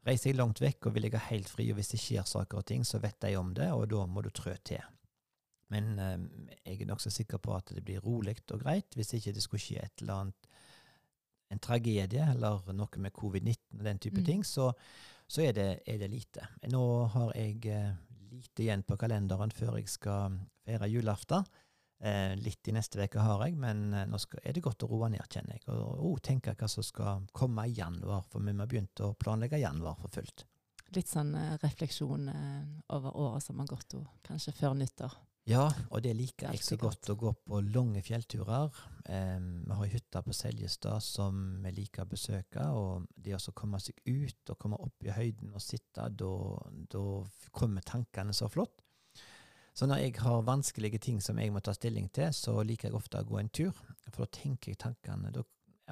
Reiser 0.08 0.32
jeg 0.32 0.38
langt 0.40 0.62
vekk 0.64 0.88
og 0.88 0.96
vil 0.96 1.10
ha 1.12 1.24
helt 1.30 1.50
fri, 1.52 1.68
og 1.72 1.80
hvis 1.80 1.92
det 1.92 2.00
skjer 2.00 2.28
saker 2.28 2.62
og 2.62 2.68
ting, 2.70 2.86
så 2.88 3.02
vet 3.04 3.20
de 3.26 3.34
om 3.36 3.52
det, 3.56 3.68
og 3.76 3.90
da 3.92 4.06
må 4.08 4.24
du 4.24 4.30
trø 4.32 4.54
til. 4.64 4.84
Men 5.74 5.98
eh, 6.00 6.16
jeg 6.64 6.82
er 6.82 6.90
nokså 6.94 7.12
sikker 7.12 7.42
på 7.44 7.56
at 7.58 7.74
det 7.76 7.84
blir 7.84 8.04
rolig 8.04 8.38
og 8.56 8.62
greit, 8.64 8.96
hvis 8.96 9.18
ikke 9.18 9.36
det 9.36 9.44
skulle 9.44 9.64
skje 9.64 9.84
et 9.84 10.04
eller 10.04 10.24
annet 10.24 10.50
en 11.54 11.62
tragedie 11.64 12.24
eller 12.34 12.74
noe 12.76 13.04
med 13.04 13.16
covid-19 13.16 13.80
og 13.80 13.86
den 13.88 14.02
type 14.04 14.20
mm. 14.20 14.26
ting, 14.28 14.44
så, 14.46 14.72
så 15.28 15.46
er, 15.46 15.54
det, 15.56 15.68
er, 15.88 16.00
det, 16.02 16.10
lite. 16.12 16.48
Nå 16.72 16.84
har 17.14 17.32
jeg 17.36 17.62
eh, 17.72 17.94
lite 18.32 18.66
igjen 18.66 18.84
på 18.88 18.98
kalenderen 19.00 19.54
før 19.56 19.78
jeg 19.80 19.92
skal 19.92 20.40
feire 20.68 20.90
julaften. 20.92 21.48
Eh, 22.00 22.36
litt 22.38 22.68
i 22.70 22.74
neste 22.76 23.02
uke 23.02 23.24
har 23.26 23.42
jeg, 23.48 23.56
men 23.58 23.88
eh, 23.90 24.06
nå 24.06 24.20
skal, 24.22 24.44
er 24.46 24.54
det 24.54 24.62
godt 24.66 24.86
å 24.86 24.90
roe 24.92 25.10
ned, 25.10 25.24
kjenner 25.34 25.58
jeg. 25.58 25.66
Og, 25.74 26.04
og 26.12 26.20
tenke 26.26 26.54
hva 26.54 26.70
som 26.70 26.86
skal 26.86 27.26
komme 27.34 27.66
i 27.66 27.74
januar, 27.74 28.28
for 28.30 28.46
vi 28.46 28.54
har 28.54 28.70
begynt 28.70 29.02
å 29.02 29.16
planlegge 29.18 29.64
januar 29.64 29.98
for 30.02 30.14
fullt. 30.14 30.46
Litt 30.96 31.10
sånn 31.10 31.34
eh, 31.36 31.56
refleksjon 31.64 32.30
eh, 32.32 32.68
over 32.96 33.18
året 33.18 33.48
som 33.48 33.58
har 33.64 33.72
gått, 33.72 33.98
kanskje 34.28 34.54
før 34.60 34.78
nyttår. 34.78 35.18
Ja, 35.48 35.70
og 35.96 36.02
det 36.04 36.12
liker 36.20 36.50
er 36.50 36.58
jeg 36.58 36.66
så 36.66 36.76
godt, 36.80 37.08
å 37.10 37.16
gå 37.16 37.32
på 37.48 37.62
lange 37.72 38.02
fjellturer. 38.04 38.74
Eh, 39.10 39.38
vi 39.40 39.78
har 39.80 39.94
hytta 39.94 40.22
på 40.22 40.36
Seljestad 40.36 41.02
som 41.04 41.40
vi 41.64 41.72
liker 41.80 42.06
å 42.06 42.12
besøke, 42.12 42.66
og 42.78 43.08
det 43.16 43.40
å 43.40 43.56
komme 43.58 43.82
seg 43.82 43.98
ut 44.06 44.54
og 44.54 44.60
komme 44.62 44.78
opp 44.86 45.08
i 45.08 45.16
høyden 45.16 45.56
og 45.56 45.64
sitte, 45.64 46.12
da 46.14 47.06
kommer 47.56 47.88
tankene 47.88 48.36
så 48.36 48.52
flott. 48.52 48.84
Så 49.78 49.86
når 49.86 50.00
jeg 50.02 50.16
har 50.24 50.42
vanskelige 50.48 50.98
ting 51.04 51.20
som 51.22 51.38
jeg 51.38 51.52
må 51.54 51.62
ta 51.62 51.74
stilling 51.78 52.08
til, 52.16 52.32
så 52.34 52.56
liker 52.66 52.90
jeg 52.90 52.98
ofte 52.98 53.20
å 53.22 53.28
gå 53.30 53.38
en 53.38 53.50
tur, 53.54 53.76
for 54.10 54.24
da 54.24 54.30
tenker 54.40 54.72
jeg 54.74 54.80
tankene. 54.82 55.30
Da, 55.36 55.44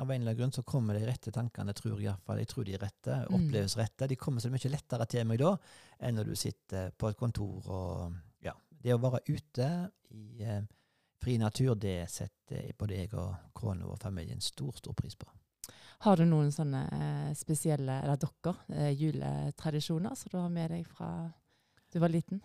av 0.01 0.09
en 0.09 0.15
eller 0.23 0.31
annen 0.31 0.39
grunn 0.39 0.53
så 0.55 0.63
kommer 0.65 0.97
de 0.97 1.05
rette 1.05 1.31
tankene, 1.31 1.75
tror 1.77 1.99
jeg 1.99 2.07
iallfall. 2.09 2.39
Jeg 2.41 2.49
tror 2.49 2.65
de 2.65 2.73
er 2.73 2.81
rette, 2.81 3.19
Mm. 3.29 3.35
oppleves 3.37 3.77
rette. 3.77 4.07
De 4.09 4.15
kommer 4.17 4.41
så 4.41 4.49
mye 4.49 4.71
lettere 4.73 5.05
til 5.07 5.27
meg 5.29 5.37
da 5.39 5.51
enn 5.99 6.15
når 6.17 6.31
du 6.31 6.35
sitter 6.35 6.89
på 6.97 7.09
et 7.09 7.17
kontor 7.17 7.69
og 7.69 8.15
ja. 8.43 8.53
Det 8.71 8.93
å 8.93 8.99
være 9.01 9.21
ute 9.29 9.69
i 10.11 10.41
eh, 10.43 10.61
fri 11.21 11.37
natur, 11.37 11.75
det 11.75 12.09
setter 12.09 12.73
både 12.77 12.97
jeg 12.97 13.13
og 13.13 13.35
kona 13.53 13.85
og 13.85 13.99
familien 14.01 14.41
stor, 14.41 14.73
stor 14.77 14.93
pris 14.93 15.15
på. 15.15 15.25
Har 15.99 16.17
du 16.17 16.25
noen 16.25 16.51
sånne 16.51 16.81
eh, 16.91 17.31
spesielle, 17.37 18.01
eller 18.03 18.17
dere, 18.17 18.55
eh, 18.73 18.91
juletradisjoner 18.97 20.15
som 20.15 20.29
du 20.33 20.37
har 20.37 20.49
med 20.49 20.71
deg 20.71 20.85
fra 20.85 21.31
du 21.93 21.99
var 21.99 22.09
liten? 22.09 22.41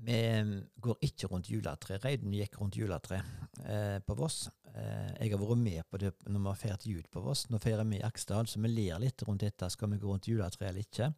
Vi 0.00 0.16
mm, 0.42 0.52
går 0.80 0.96
ikke 1.04 1.28
rundt 1.28 1.50
juletreet. 1.52 2.04
Reiden 2.04 2.32
gikk 2.32 2.56
rundt 2.60 2.78
juletreet 2.78 3.26
eh, 3.66 3.98
på 4.04 4.16
Voss. 4.16 4.46
Eh, 4.72 5.10
jeg 5.18 5.34
har 5.34 5.42
vært 5.42 5.60
med 5.60 5.82
på 5.90 6.00
det 6.00 6.14
når 6.24 6.40
vi 6.40 6.48
har 6.48 6.60
feiret 6.62 6.86
jul 6.88 7.04
på 7.12 7.22
Voss. 7.24 7.46
Nå 7.52 7.60
feirer 7.60 7.84
vi 7.88 7.98
i 7.98 8.06
Aksdal, 8.06 8.48
så 8.48 8.62
vi 8.64 8.72
ler 8.72 9.02
litt 9.02 9.22
rundt 9.28 9.44
dette. 9.44 9.68
Skal 9.72 9.92
vi 9.92 10.00
gå 10.00 10.08
rundt 10.08 10.30
juletreet 10.30 10.70
eller 10.70 10.86
ikke? 10.86 11.10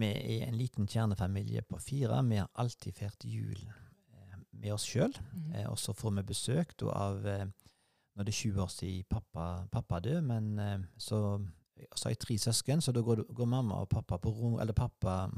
Vi 0.00 0.10
er 0.38 0.46
en 0.46 0.56
liten 0.56 0.88
kjernefamilie 0.88 1.62
på 1.66 1.80
fire. 1.82 2.22
Vi 2.24 2.40
har 2.40 2.48
alltid 2.62 2.96
feiret 2.96 3.26
jul 3.28 3.60
eh, 3.68 4.36
med 4.50 4.72
oss 4.72 4.88
sjøl. 4.88 5.12
Mm. 5.34 5.52
Eh, 5.54 5.68
og 5.68 5.78
så 5.82 5.94
får 5.96 6.16
vi 6.20 6.28
besøk 6.32 6.76
da, 6.80 6.94
av 7.10 7.26
eh, 7.26 7.48
Nå 8.10 8.24
er 8.24 8.26
det 8.26 8.34
20 8.34 8.58
år 8.58 8.70
siden 8.74 9.04
pappa, 9.06 9.44
pappa 9.70 10.00
døde, 10.02 10.20
men 10.26 10.58
eh, 10.58 10.80
så, 10.98 11.38
så 11.94 12.08
har 12.08 12.16
jeg 12.16 12.18
tre 12.24 12.36
søsken, 12.42 12.82
så 12.82 12.92
da 12.92 13.04
går, 13.06 13.22
går 13.30 13.48
mamma 13.48 13.78
og 13.84 13.88
pappa 13.92 14.18
på 14.18 14.32
rom, 14.34 14.56
Eller 14.60 14.74
pappa 14.76 15.28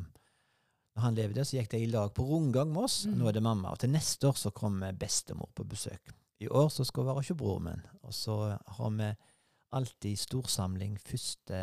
Når 0.95 1.03
han 1.07 1.15
levde, 1.17 1.45
så 1.45 1.57
gikk 1.57 1.71
de 1.73 1.79
i 1.81 1.87
lag 1.89 2.11
på 2.15 2.25
rundgang 2.29 2.73
med 2.73 2.85
oss. 2.85 3.07
Mm. 3.09 3.15
Nå 3.19 3.29
er 3.31 3.39
det 3.39 3.43
mamma. 3.43 3.71
Og 3.73 3.81
til 3.81 3.93
neste 3.95 4.29
år 4.29 4.37
så 4.37 4.53
kommer 4.53 4.93
bestemor 4.93 5.49
på 5.57 5.65
besøk. 5.65 6.13
I 6.43 6.51
år 6.53 6.69
så 6.75 6.85
skal 6.85 7.05
hun 7.05 7.13
være 7.13 7.23
hos 7.23 7.33
broren 7.39 7.65
min. 7.71 7.87
Og 8.03 8.13
så 8.15 8.37
har 8.77 8.91
vi 8.99 9.09
alltid 9.73 10.21
storsamling 10.21 10.99
første 11.01 11.63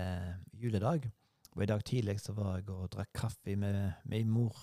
juledag. 0.57 1.11
Og 1.55 1.63
i 1.63 1.69
dag 1.69 1.83
tidlig 1.85 2.19
så 2.23 2.33
var 2.33 2.57
jeg 2.57 2.69
og 2.73 2.89
drakk 2.93 3.13
kaffe 3.13 3.55
med 3.59 3.91
min 4.09 4.29
mor. 4.29 4.55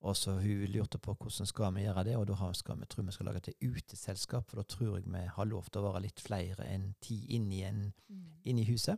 Og 0.00 0.16
så 0.16 0.38
hun 0.40 0.64
lurte 0.72 0.96
på 0.98 1.12
hvordan 1.12 1.48
skal 1.48 1.74
vi 1.76 1.82
gjøre 1.84 2.04
det, 2.08 2.16
og 2.16 2.24
da 2.30 2.52
skal 2.56 2.78
vi, 2.80 2.86
tror 2.88 3.04
vi 3.04 3.12
skal 3.12 3.26
lage 3.28 3.42
et 3.42 3.66
uteselskap, 3.68 4.46
for 4.48 4.56
da 4.56 4.64
tror 4.64 4.96
jeg 4.96 5.04
vi 5.12 5.24
har 5.34 5.44
lov 5.50 5.66
til 5.68 5.82
å 5.82 5.90
være 5.90 6.06
litt 6.06 6.22
flere 6.24 6.64
enn 6.72 6.94
ti 7.04 7.18
inni, 7.36 7.60
en, 7.68 7.92
Mm. 8.08 8.40
inni 8.44 8.64
huset. 8.64 8.96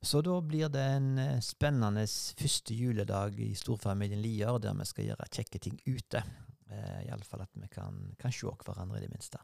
Så 0.00 0.20
da 0.22 0.36
blir 0.40 0.70
det 0.70 0.82
en 0.94 1.18
eh, 1.18 1.40
spennende 1.42 2.04
første 2.38 2.74
juledag 2.74 3.40
i 3.42 3.50
storfamilien 3.58 4.22
Lier, 4.22 4.60
der 4.62 4.76
vi 4.78 4.86
skal 4.86 5.08
gjøre 5.10 5.30
kjekke 5.34 5.60
ting 5.64 5.80
ute. 5.88 6.22
Eh, 6.70 7.00
Iallfall 7.08 7.42
at 7.42 7.56
vi 7.58 7.66
kan, 7.72 8.14
kan 8.18 8.34
se 8.34 8.46
hverandre, 8.46 9.00
i 9.00 9.06
det 9.06 9.10
minste. 9.10 9.42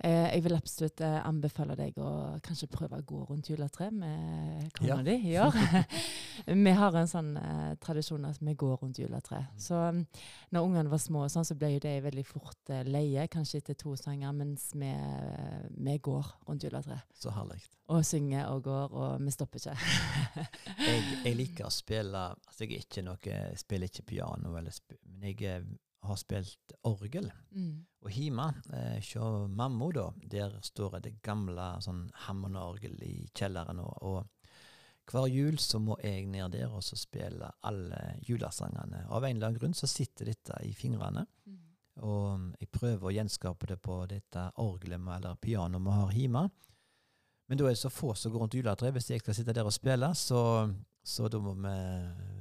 Eh, 0.00 0.30
jeg 0.34 0.42
vil 0.46 0.54
absolutt 0.56 1.00
eh, 1.04 1.18
anbefale 1.28 1.74
deg 1.76 1.98
å 2.00 2.10
kanskje 2.44 2.68
prøve 2.72 2.98
å 3.00 3.04
gå 3.04 3.18
rundt 3.28 3.50
juletre 3.50 3.90
med 3.92 4.70
kona 4.78 4.88
Ja. 4.88 5.02
di 5.04 5.16
i 5.28 5.34
år. 5.38 5.56
vi 6.66 6.72
har 6.78 6.96
en 6.96 7.10
sånn 7.10 7.34
eh, 7.36 7.74
tradisjon 7.82 8.24
at 8.24 8.40
vi 8.40 8.54
går 8.54 8.78
rundt 8.80 8.98
juletre. 9.02 9.42
Så 9.60 9.76
um, 9.90 10.00
når 10.54 10.68
ungene 10.70 10.92
var 10.92 11.02
små, 11.02 11.26
sånn, 11.28 11.44
så 11.44 11.56
ble 11.58 11.74
jo 11.74 11.82
de 11.84 11.92
veldig 12.06 12.24
fort 12.26 12.72
eh, 12.72 12.84
leie, 12.88 13.26
kanskje 13.28 13.60
etter 13.60 13.76
to 13.80 13.92
sanger, 14.00 14.32
mens 14.36 14.70
vi, 14.72 14.88
eh, 14.88 15.68
vi 15.76 15.98
går 15.98 16.32
rundt 16.48 16.64
juletre. 16.64 17.02
Så 17.20 17.34
herlig. 17.36 17.60
Og 17.90 18.04
synger 18.06 18.46
og 18.54 18.62
går, 18.64 18.92
og 18.94 19.20
vi 19.26 19.32
stopper 19.34 19.58
ikke. 19.60 19.76
Jeg, 20.86 21.04
jeg 21.26 21.36
liker 21.42 21.66
å 21.66 21.72
spille 21.74 22.20
Altså, 22.30 22.64
jeg 22.64 22.76
er 22.78 22.84
ikke 22.86 23.02
noe, 23.04 23.18
jeg 23.26 23.58
spiller 23.60 23.90
ikke 23.90 24.04
piano, 24.14 24.52
eller 24.56 24.72
men 25.10 25.28
jeg 25.32 25.42
eh, 25.50 25.64
har 26.02 26.16
spilt 26.16 26.74
orgel. 26.88 27.30
Mm. 27.50 27.86
Og 28.00 28.10
hjemme, 28.16 28.46
eh, 28.72 28.98
hos 29.00 29.50
mamma, 29.52 29.90
da, 29.92 30.06
der 30.22 30.56
står 30.64 31.00
det 31.04 31.18
gamle 31.22 31.74
sånn 31.84 32.06
Hammond-orgel 32.26 32.96
i 33.04 33.28
kjelleren. 33.36 33.82
Og, 33.84 33.96
og 34.02 35.10
hver 35.10 35.26
jul 35.28 35.58
så 35.58 35.80
må 35.82 35.98
jeg 36.04 36.28
ned 36.30 36.54
der 36.54 36.70
og 36.70 36.84
så 36.86 36.96
spille 36.96 37.50
alle 37.66 38.00
julesangene. 38.26 39.04
Av 39.08 39.24
en 39.24 39.36
eller 39.36 39.50
annen 39.50 39.60
grunn 39.60 39.76
så 39.76 39.90
sitter 39.90 40.32
dette 40.32 40.56
i 40.64 40.72
fingrene. 40.76 41.26
Mm. 41.46 41.60
Og 42.06 42.44
jeg 42.60 42.70
prøver 42.72 43.08
å 43.08 43.14
gjenskape 43.14 43.68
det 43.68 43.80
på 43.82 44.00
dette 44.08 44.46
orgelet 44.62 45.08
eller 45.16 45.40
pianoet 45.42 45.84
vi 45.84 45.96
har 45.98 46.16
hjemme. 46.16 46.44
Men 47.50 47.58
da 47.58 47.66
er 47.66 47.74
det 47.74 47.82
så 47.82 47.90
få 47.90 48.14
som 48.14 48.30
går 48.32 48.44
rundt 48.44 48.54
juletreet. 48.54 48.94
Hvis 48.94 49.10
jeg 49.10 49.24
skal 49.24 49.34
sitte 49.34 49.52
der 49.56 49.66
og 49.66 49.74
spille, 49.74 50.12
så, 50.14 50.70
så 51.02 51.28
da 51.32 51.40
må 51.40 51.54
vi 51.56 51.74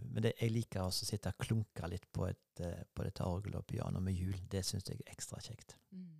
Men 0.10 0.24
det, 0.26 0.34
jeg 0.42 0.52
liker 0.52 0.82
også 0.84 1.06
å 1.06 1.10
sitte 1.12 1.32
og 1.32 1.44
klunke 1.46 1.88
litt 1.88 2.08
på, 2.12 2.26
et, 2.26 2.64
eh, 2.66 2.82
på 2.94 3.06
dette 3.06 3.24
orgelet 3.24 3.60
og 3.62 3.68
pianoet 3.70 4.04
med 4.04 4.18
jul. 4.18 4.34
Det 4.50 4.64
syns 4.66 4.90
jeg 4.90 4.98
er 4.98 5.14
ekstra 5.14 5.38
kjekt. 5.44 5.76
Mm. 5.94 6.20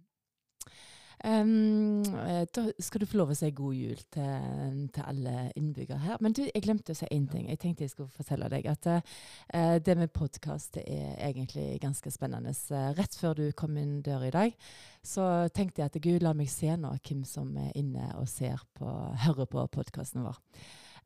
Em, 1.24 2.02
eh, 2.16 2.46
da 2.56 2.62
skal 2.80 3.02
du 3.02 3.06
få 3.10 3.18
lov 3.20 3.34
å 3.34 3.36
si 3.36 3.50
god 3.52 3.76
jul 3.76 4.00
til, 4.14 4.78
til 4.96 5.04
alle 5.04 5.50
innbyggere 5.60 6.00
her. 6.00 6.22
Men 6.24 6.36
du, 6.36 6.46
jeg 6.46 6.64
glemte 6.64 6.96
å 6.96 7.00
si 7.00 7.10
én 7.12 7.26
ting. 7.32 7.50
Jeg 7.52 7.60
tenkte 7.60 7.84
jeg 7.84 7.92
skulle 7.92 8.14
fortelle 8.14 8.48
deg 8.52 8.70
at 8.72 8.88
uh, 8.88 9.76
det 9.84 9.98
med 10.00 10.14
podkast 10.16 10.80
er 10.80 11.18
egentlig 11.28 11.82
ganske 11.84 12.14
spennende. 12.14 12.54
Så 12.56 12.80
rett 12.96 13.18
før 13.20 13.36
du 13.36 13.50
kom 13.52 13.76
inn 13.82 14.00
døra 14.06 14.30
i 14.30 14.36
dag, 14.36 14.70
så 15.04 15.26
tenkte 15.56 15.84
jeg 15.84 15.92
at 15.92 16.00
gud, 16.04 16.24
la 16.24 16.36
meg 16.38 16.52
se 16.52 16.72
nå 16.80 16.94
hvem 17.02 17.26
som 17.28 17.52
er 17.60 17.74
inne 17.80 18.14
og 18.20 18.30
ser 18.32 18.64
på, 18.80 18.88
hører 19.26 19.50
på 19.52 19.68
podkasten 19.76 20.24
vår. 20.24 20.40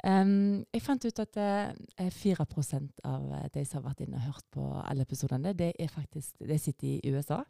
Em, 0.03 0.63
jeg 0.73 0.83
fant 0.83 1.05
ut 1.05 1.23
at 1.23 1.39
uh, 1.39 2.09
4 2.11 2.45
av 3.03 3.29
eh, 3.37 3.47
de 3.53 3.65
som 3.65 3.81
har 3.81 3.91
vært 3.91 4.03
inne 4.05 4.19
og 4.19 4.27
hørt 4.27 4.47
på 4.51 4.67
alle 4.81 5.05
episodene, 5.07 5.53
det 5.53 5.73
er 5.79 5.91
faktisk, 5.91 6.35
de 6.39 6.57
sitter 6.59 6.97
i 6.97 7.13
USA. 7.13 7.43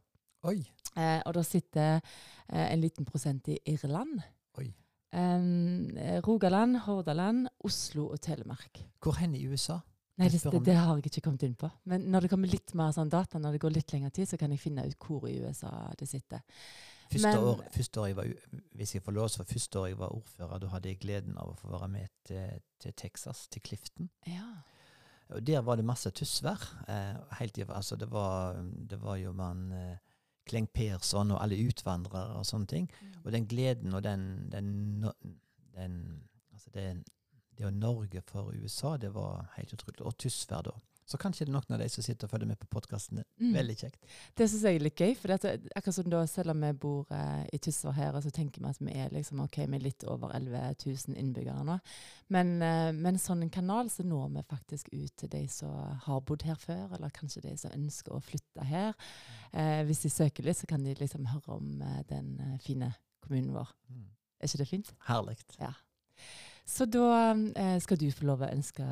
Oi! 0.43 0.59
Uh, 0.97 1.21
og 1.25 1.33
det 1.37 1.45
sitter 1.47 1.99
uh, 1.99 2.65
en 2.67 2.81
liten 2.81 3.05
prosent 3.05 3.47
i 3.49 3.57
Irland. 3.73 4.19
Oi. 4.59 4.69
Eh, 5.13 6.21
Rogaland, 6.25 6.77
Hordaland, 6.87 7.47
Oslo 7.63 8.09
og 8.11 8.21
Telemark. 8.21 8.81
Hvor 9.01 9.19
hen 9.19 9.35
i 9.35 9.45
USA? 9.47 9.79
Nei, 10.17 10.29
det, 10.29 10.43
det, 10.45 10.61
det 10.65 10.75
har 10.77 10.97
jeg 10.97 11.09
ikke 11.09 11.23
kommet 11.25 11.43
inn 11.45 11.55
på. 11.57 11.69
Men 11.89 12.05
når 12.13 12.25
det 12.25 12.33
kommer 12.33 12.49
litt 12.49 12.73
mer 12.77 12.91
sånn 12.93 13.09
data, 13.09 13.39
når 13.41 13.55
det 13.55 13.61
går 13.63 13.73
litt 13.73 13.93
lengre 13.95 14.11
tid, 14.13 14.29
så 14.29 14.37
kan 14.37 14.51
jeg 14.53 14.61
finne 14.61 14.85
ut 14.85 14.97
hvor 15.01 15.25
i 15.29 15.39
USA 15.41 15.71
det 15.97 16.05
sitter. 16.09 16.43
Første, 17.13 17.31
Men- 17.31 17.47
år, 17.49 17.63
første 17.71 18.01
år 18.01 18.05
jeg 18.09 18.15
var, 18.17 18.27
hvis 18.77 18.93
jeg 18.95 19.03
får 19.05 19.15
lov, 19.15 19.29
så 19.29 19.43
første 19.47 19.79
år 19.79 19.87
jeg 19.87 19.97
var 19.99 20.15
ordfører, 20.15 20.59
da 20.59 20.67
hadde 20.73 20.89
jeg 20.89 20.99
gleden 20.99 21.37
av 21.37 21.51
å 21.51 21.57
få 21.59 21.71
være 21.71 21.89
med 21.93 22.07
til, 22.27 22.61
til 22.83 22.93
Texas, 22.97 23.47
til 23.47 23.61
Clifton. 23.61 24.09
Ja. 24.27 24.47
Og 25.33 25.47
der 25.47 25.61
var 25.61 25.75
det 25.79 25.85
masse 25.85 26.11
tussvær. 26.11 26.61
Eh, 26.89 27.15
helt, 27.39 27.57
altså 27.69 27.95
det, 27.95 28.11
var, 28.11 28.59
det 28.89 28.99
var 29.01 29.15
jo 29.21 29.31
man 29.33 29.71
eh, 29.71 29.97
Kleng 30.45 30.67
Persson 30.73 31.31
og 31.31 31.39
alle 31.43 31.57
utvandrere 31.63 32.37
og 32.37 32.45
sånne 32.45 32.67
ting. 32.67 32.89
Og 33.23 33.31
den 33.31 33.47
gleden 33.47 33.93
og 33.93 34.03
den, 34.03 34.49
den, 34.51 35.05
den 35.75 35.95
altså 36.51 36.69
det, 36.73 36.87
det 37.57 37.67
å 37.67 37.71
Norge 37.71 38.21
for 38.27 38.51
USA, 38.53 38.97
det 38.97 39.13
var 39.15 39.47
helt 39.57 39.73
utrolig. 39.73 40.01
Og 40.01 40.17
tussvær 40.17 40.65
da. 40.67 40.75
Så 41.13 41.19
kanskje 41.21 41.45
det 41.45 41.51
er 41.51 41.53
noen 41.53 41.75
av 41.75 41.81
de 41.83 41.87
som 41.93 42.05
sitter 42.05 42.25
og 42.25 42.31
følger 42.33 42.49
med 42.49 42.57
på 42.57 42.67
podkastene. 42.73 43.21
Mm. 43.37 43.51
Veldig 43.53 43.75
kjekt. 43.77 44.07
Det 44.33 44.47
syns 44.49 44.63
jeg 44.65 44.79
er 44.79 44.85
litt 44.87 45.03
gøy. 45.03 45.11
For 45.19 45.29
dette, 45.29 45.51
akkurat 45.77 45.97
som 45.99 46.09
da, 46.09 46.21
selv 46.29 46.55
om 46.55 46.63
vi 46.65 46.71
bor 46.81 47.13
eh, 47.13 47.43
i 47.53 47.59
Tysvær 47.61 47.93
her, 47.97 48.17
så 48.25 48.31
tenker 48.33 48.63
vi 48.63 48.71
at 48.71 48.81
vi 48.81 48.95
er 49.03 49.13
liksom, 49.13 49.43
ok, 49.45 49.59
vi 49.67 49.77
er 49.77 49.85
litt 49.85 50.05
over 50.09 50.33
11 50.33 50.63
000 50.81 51.19
innbyggere 51.21 51.67
nå. 51.67 51.77
Men 52.33 52.55
eh, 52.65 52.89
med 52.97 53.11
en 53.11 53.21
sånn 53.21 53.45
kanal 53.53 53.91
så 53.93 54.05
når 54.07 54.31
vi 54.39 54.45
faktisk 54.49 54.89
ut 54.89 55.13
til 55.21 55.31
de 55.35 55.43
som 55.53 56.01
har 56.07 56.25
bodd 56.25 56.47
her 56.47 56.57
før, 56.57 56.97
eller 56.97 57.13
kanskje 57.13 57.45
de 57.45 57.53
som 57.61 57.77
ønsker 57.77 58.17
å 58.17 58.23
flytte 58.23 58.65
her. 58.65 58.97
Eh, 59.53 59.83
hvis 59.85 60.05
de 60.07 60.13
søker 60.13 60.49
litt, 60.49 60.57
så 60.63 60.69
kan 60.69 60.81
de 60.81 60.97
liksom 60.97 61.29
høre 61.29 61.59
om 61.59 61.77
eh, 61.85 62.01
den 62.09 62.33
eh, 62.41 62.57
fine 62.65 62.89
kommunen 63.21 63.53
vår. 63.53 63.69
Mm. 63.93 64.09
Er 64.41 64.49
ikke 64.49 64.63
det 64.63 64.71
fint? 64.71 64.93
Herlig. 65.07 65.37
Så 66.65 66.85
da 66.87 67.33
eh, 67.33 67.79
skal 67.83 67.99
du 67.99 68.07
få 68.11 68.25
lov 68.29 68.41
å 68.45 68.51
ønske 68.51 68.85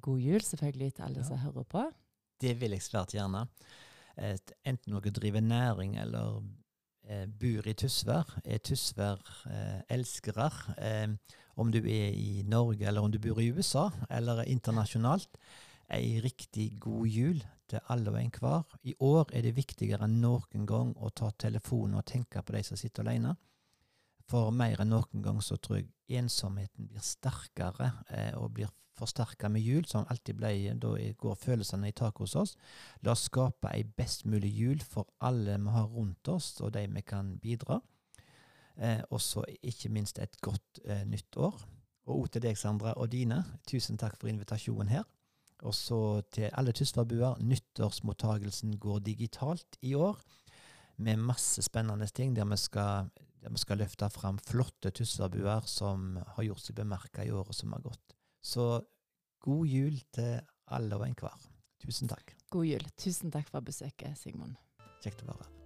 god 0.00 0.20
jul, 0.20 0.40
selvfølgelig, 0.40 0.94
til 0.94 1.04
alle 1.04 1.20
Ja. 1.20 1.24
som 1.28 1.38
hører 1.38 1.64
på. 1.64 1.84
Det 2.40 2.54
vil 2.60 2.72
jeg 2.72 2.82
svært 2.82 3.12
gjerne. 3.12 3.46
Et, 4.16 4.52
enten 4.64 4.92
dere 4.96 5.12
driver 5.12 5.40
næring 5.40 5.98
eller 6.00 6.42
eh, 7.08 7.26
bor 7.26 7.66
i 7.68 7.74
Tysvær, 7.74 8.40
er 8.44 8.58
Tysvær 8.58 9.20
eh. 9.46 9.82
Eh, 10.78 11.08
om 11.56 11.70
du 11.72 11.78
er 11.78 12.12
i 12.14 12.42
Norge 12.46 12.86
eller 12.86 13.02
om 13.02 13.10
du 13.12 13.18
bor 13.18 13.40
i 13.40 13.50
USA 13.52 13.90
eller 14.10 14.42
internasjonalt. 14.42 15.28
ei 15.90 16.20
riktig 16.22 16.78
god 16.80 17.06
jul 17.06 17.40
til 17.68 17.80
alle 17.88 18.10
og 18.10 18.20
enhver. 18.22 18.62
I 18.84 18.94
år 19.00 19.32
er 19.32 19.42
det 19.42 19.56
viktigere 19.56 20.04
enn 20.06 20.20
noen 20.22 20.66
gang 20.66 20.92
å 20.96 21.10
ta 21.10 21.30
telefonen 21.30 21.98
og 21.98 22.06
tenke 22.06 22.42
på 22.42 22.52
de 22.52 22.62
som 22.62 22.76
sitter 22.76 23.02
alene. 23.02 23.34
For 24.30 24.52
mer 24.54 24.80
enn 24.80 24.92
noen 24.94 25.22
gang 25.22 25.40
så 25.42 25.56
tror 25.56 25.80
jeg 25.80 25.88
ensomheten 26.18 26.88
blir 26.90 27.04
sterkere 27.04 27.92
eh, 28.10 28.34
og 28.38 28.54
blir 28.56 28.70
forsterka 29.00 29.48
med 29.48 29.64
jul, 29.64 29.84
som 29.88 30.08
alltid 30.10 30.36
ble. 30.36 30.52
Da 30.80 30.92
går 31.18 31.38
følelsene 31.40 31.88
i 31.88 31.96
taket 31.96 32.26
hos 32.26 32.36
oss. 32.36 32.56
La 33.04 33.14
oss 33.14 33.28
skape 33.30 33.72
ei 33.72 33.84
best 33.84 34.26
mulig 34.28 34.52
jul 34.56 34.82
for 34.84 35.08
alle 35.24 35.56
vi 35.60 35.76
har 35.76 35.88
rundt 35.88 36.28
oss, 36.28 36.52
og 36.60 36.74
de 36.76 36.86
vi 36.90 37.04
kan 37.06 37.36
bidra. 37.40 37.80
Eh, 38.80 39.00
og 39.10 39.20
så 39.20 39.44
ikke 39.62 39.92
minst 39.92 40.18
et 40.18 40.36
godt 40.40 40.82
eh, 40.84 41.04
nytt 41.08 41.36
år. 41.36 41.56
Og 42.08 42.22
òg 42.24 42.30
til 42.34 42.44
deg, 42.44 42.58
Sandra 42.58 42.94
og 42.96 43.10
Dine, 43.12 43.42
tusen 43.68 43.98
takk 44.00 44.16
for 44.18 44.30
invitasjonen 44.32 44.90
her. 44.90 45.08
Og 45.68 45.74
så 45.76 46.22
til 46.32 46.48
alle 46.56 46.72
tysværbuer, 46.72 47.40
nyttårsmottagelsen 47.44 48.78
går 48.80 49.02
digitalt 49.04 49.76
i 49.84 49.94
år. 49.94 50.16
Med 50.96 51.20
masse 51.20 51.62
spennende 51.62 52.06
ting 52.06 52.32
der 52.36 52.48
vi 52.48 52.56
skal, 52.56 53.10
der 53.40 53.52
vi 53.54 53.60
skal 53.62 53.80
løfte 53.80 54.08
fram 54.12 54.40
flotte 54.44 54.92
tysværbuer 54.96 55.68
som 55.70 56.18
har 56.36 56.46
gjort 56.46 56.64
seg 56.64 56.78
bemerka 56.80 57.24
i 57.24 57.32
året 57.32 57.56
som 57.56 57.72
har 57.76 57.84
gått. 57.84 58.16
Så 58.40 58.66
god 59.44 59.66
jul 59.68 59.96
til 60.14 60.40
alle 60.70 60.98
og 60.98 61.06
enhver. 61.08 61.48
Tusen 61.80 62.10
takk. 62.10 62.36
God 62.52 62.68
jul. 62.68 62.90
Tusen 63.00 63.32
takk 63.32 63.48
for 63.48 63.64
besøket, 63.64 64.18
Sigmund. 64.20 64.58
Kjekt 65.00 65.24
å 65.24 65.32
være 65.32 65.46
her. 65.46 65.59